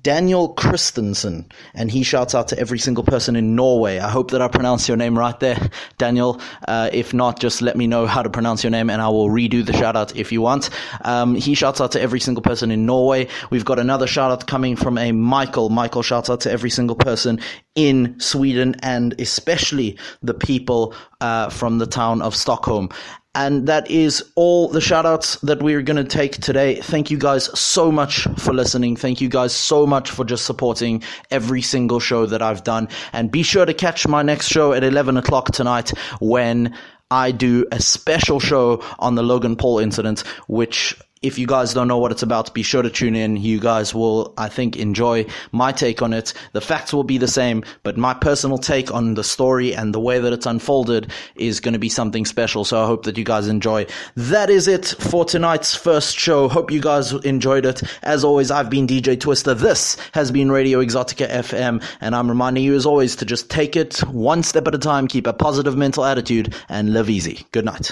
Daniel 0.00 0.50
Christensen, 0.50 1.50
and 1.74 1.90
he 1.90 2.02
shouts 2.02 2.34
out 2.34 2.48
to 2.48 2.58
every 2.58 2.78
single 2.78 3.04
person 3.04 3.36
in 3.36 3.56
Norway. 3.56 3.98
I 3.98 4.08
hope 4.08 4.30
that 4.30 4.40
I 4.40 4.48
pronounced 4.48 4.88
your 4.88 4.96
name 4.96 5.18
right 5.18 5.38
there, 5.40 5.70
Daniel. 5.98 6.40
Uh, 6.66 6.88
if 6.92 7.12
not, 7.12 7.40
just 7.40 7.60
let 7.62 7.76
me 7.76 7.86
know 7.86 8.06
how 8.06 8.22
to 8.22 8.30
pronounce 8.30 8.62
your 8.62 8.70
name, 8.70 8.88
and 8.90 9.02
I 9.02 9.08
will 9.08 9.28
redo 9.28 9.64
the 9.64 9.72
shout 9.72 9.96
out 9.96 10.16
if 10.16 10.32
you 10.32 10.40
want. 10.40 10.70
Um, 11.04 11.34
he 11.34 11.54
shouts 11.54 11.80
out 11.80 11.92
to 11.92 12.00
every 12.00 12.20
single 12.20 12.42
person 12.42 12.70
in 12.70 12.86
Norway. 12.86 13.28
We've 13.50 13.64
got 13.64 13.78
another 13.78 14.06
shout 14.06 14.30
out 14.30 14.46
coming 14.46 14.76
from 14.76 14.98
a 14.98 15.12
Michael. 15.12 15.68
Michael 15.68 16.02
shouts 16.02 16.30
out 16.30 16.40
to 16.42 16.50
every 16.50 16.70
single 16.70 16.96
person 16.96 17.40
in 17.74 18.18
Sweden, 18.20 18.76
and 18.82 19.20
especially 19.20 19.98
the 20.22 20.34
people 20.34 20.94
uh, 21.20 21.48
from 21.50 21.78
the 21.78 21.86
town 21.92 22.22
of 22.22 22.34
Stockholm. 22.34 22.88
And 23.34 23.66
that 23.66 23.90
is 23.90 24.22
all 24.34 24.68
the 24.68 24.80
shout 24.80 25.06
outs 25.06 25.36
that 25.36 25.62
we're 25.62 25.80
going 25.80 25.96
to 25.96 26.04
take 26.04 26.32
today. 26.32 26.82
Thank 26.82 27.10
you 27.10 27.16
guys 27.16 27.44
so 27.58 27.90
much 27.90 28.26
for 28.36 28.52
listening. 28.52 28.94
Thank 28.94 29.22
you 29.22 29.30
guys 29.30 29.54
so 29.54 29.86
much 29.86 30.10
for 30.10 30.24
just 30.24 30.44
supporting 30.44 31.02
every 31.30 31.62
single 31.62 31.98
show 31.98 32.26
that 32.26 32.42
I've 32.42 32.62
done. 32.62 32.88
And 33.14 33.30
be 33.30 33.42
sure 33.42 33.64
to 33.64 33.72
catch 33.72 34.06
my 34.06 34.22
next 34.22 34.48
show 34.48 34.74
at 34.74 34.84
11 34.84 35.16
o'clock 35.16 35.52
tonight 35.52 35.90
when 36.20 36.76
I 37.10 37.30
do 37.30 37.66
a 37.72 37.80
special 37.80 38.38
show 38.38 38.82
on 38.98 39.14
the 39.14 39.22
Logan 39.22 39.56
Paul 39.56 39.78
incident, 39.78 40.20
which 40.46 40.98
if 41.22 41.38
you 41.38 41.46
guys 41.46 41.72
don't 41.72 41.88
know 41.88 41.98
what 41.98 42.12
it's 42.12 42.22
about, 42.22 42.52
be 42.52 42.62
sure 42.62 42.82
to 42.82 42.90
tune 42.90 43.14
in. 43.14 43.36
You 43.36 43.60
guys 43.60 43.94
will, 43.94 44.34
I 44.36 44.48
think, 44.48 44.76
enjoy 44.76 45.26
my 45.52 45.72
take 45.72 46.02
on 46.02 46.12
it. 46.12 46.34
The 46.52 46.60
facts 46.60 46.92
will 46.92 47.04
be 47.04 47.18
the 47.18 47.28
same, 47.28 47.62
but 47.82 47.96
my 47.96 48.12
personal 48.14 48.58
take 48.58 48.92
on 48.92 49.14
the 49.14 49.24
story 49.24 49.74
and 49.74 49.94
the 49.94 50.00
way 50.00 50.18
that 50.18 50.32
it's 50.32 50.46
unfolded 50.46 51.12
is 51.36 51.60
going 51.60 51.74
to 51.74 51.78
be 51.78 51.88
something 51.88 52.24
special. 52.24 52.64
So 52.64 52.82
I 52.82 52.86
hope 52.86 53.04
that 53.04 53.16
you 53.16 53.24
guys 53.24 53.46
enjoy. 53.46 53.86
That 54.16 54.50
is 54.50 54.66
it 54.66 54.86
for 54.98 55.24
tonight's 55.24 55.74
first 55.74 56.18
show. 56.18 56.48
Hope 56.48 56.70
you 56.70 56.80
guys 56.80 57.12
enjoyed 57.12 57.66
it. 57.66 57.82
As 58.02 58.24
always, 58.24 58.50
I've 58.50 58.70
been 58.70 58.86
DJ 58.86 59.18
Twister. 59.18 59.54
This 59.54 59.96
has 60.12 60.32
been 60.32 60.50
Radio 60.50 60.80
Exotica 60.80 61.30
FM, 61.30 61.82
and 62.00 62.16
I'm 62.16 62.28
reminding 62.28 62.64
you 62.64 62.74
as 62.74 62.86
always 62.86 63.14
to 63.16 63.24
just 63.24 63.48
take 63.48 63.76
it 63.76 63.98
one 64.08 64.42
step 64.42 64.66
at 64.66 64.74
a 64.74 64.78
time, 64.78 65.06
keep 65.06 65.26
a 65.26 65.32
positive 65.32 65.76
mental 65.76 66.04
attitude, 66.04 66.54
and 66.68 66.92
live 66.92 67.08
easy. 67.08 67.46
Good 67.52 67.64
night. 67.64 67.91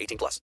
18 0.00 0.18
plus. 0.18 0.40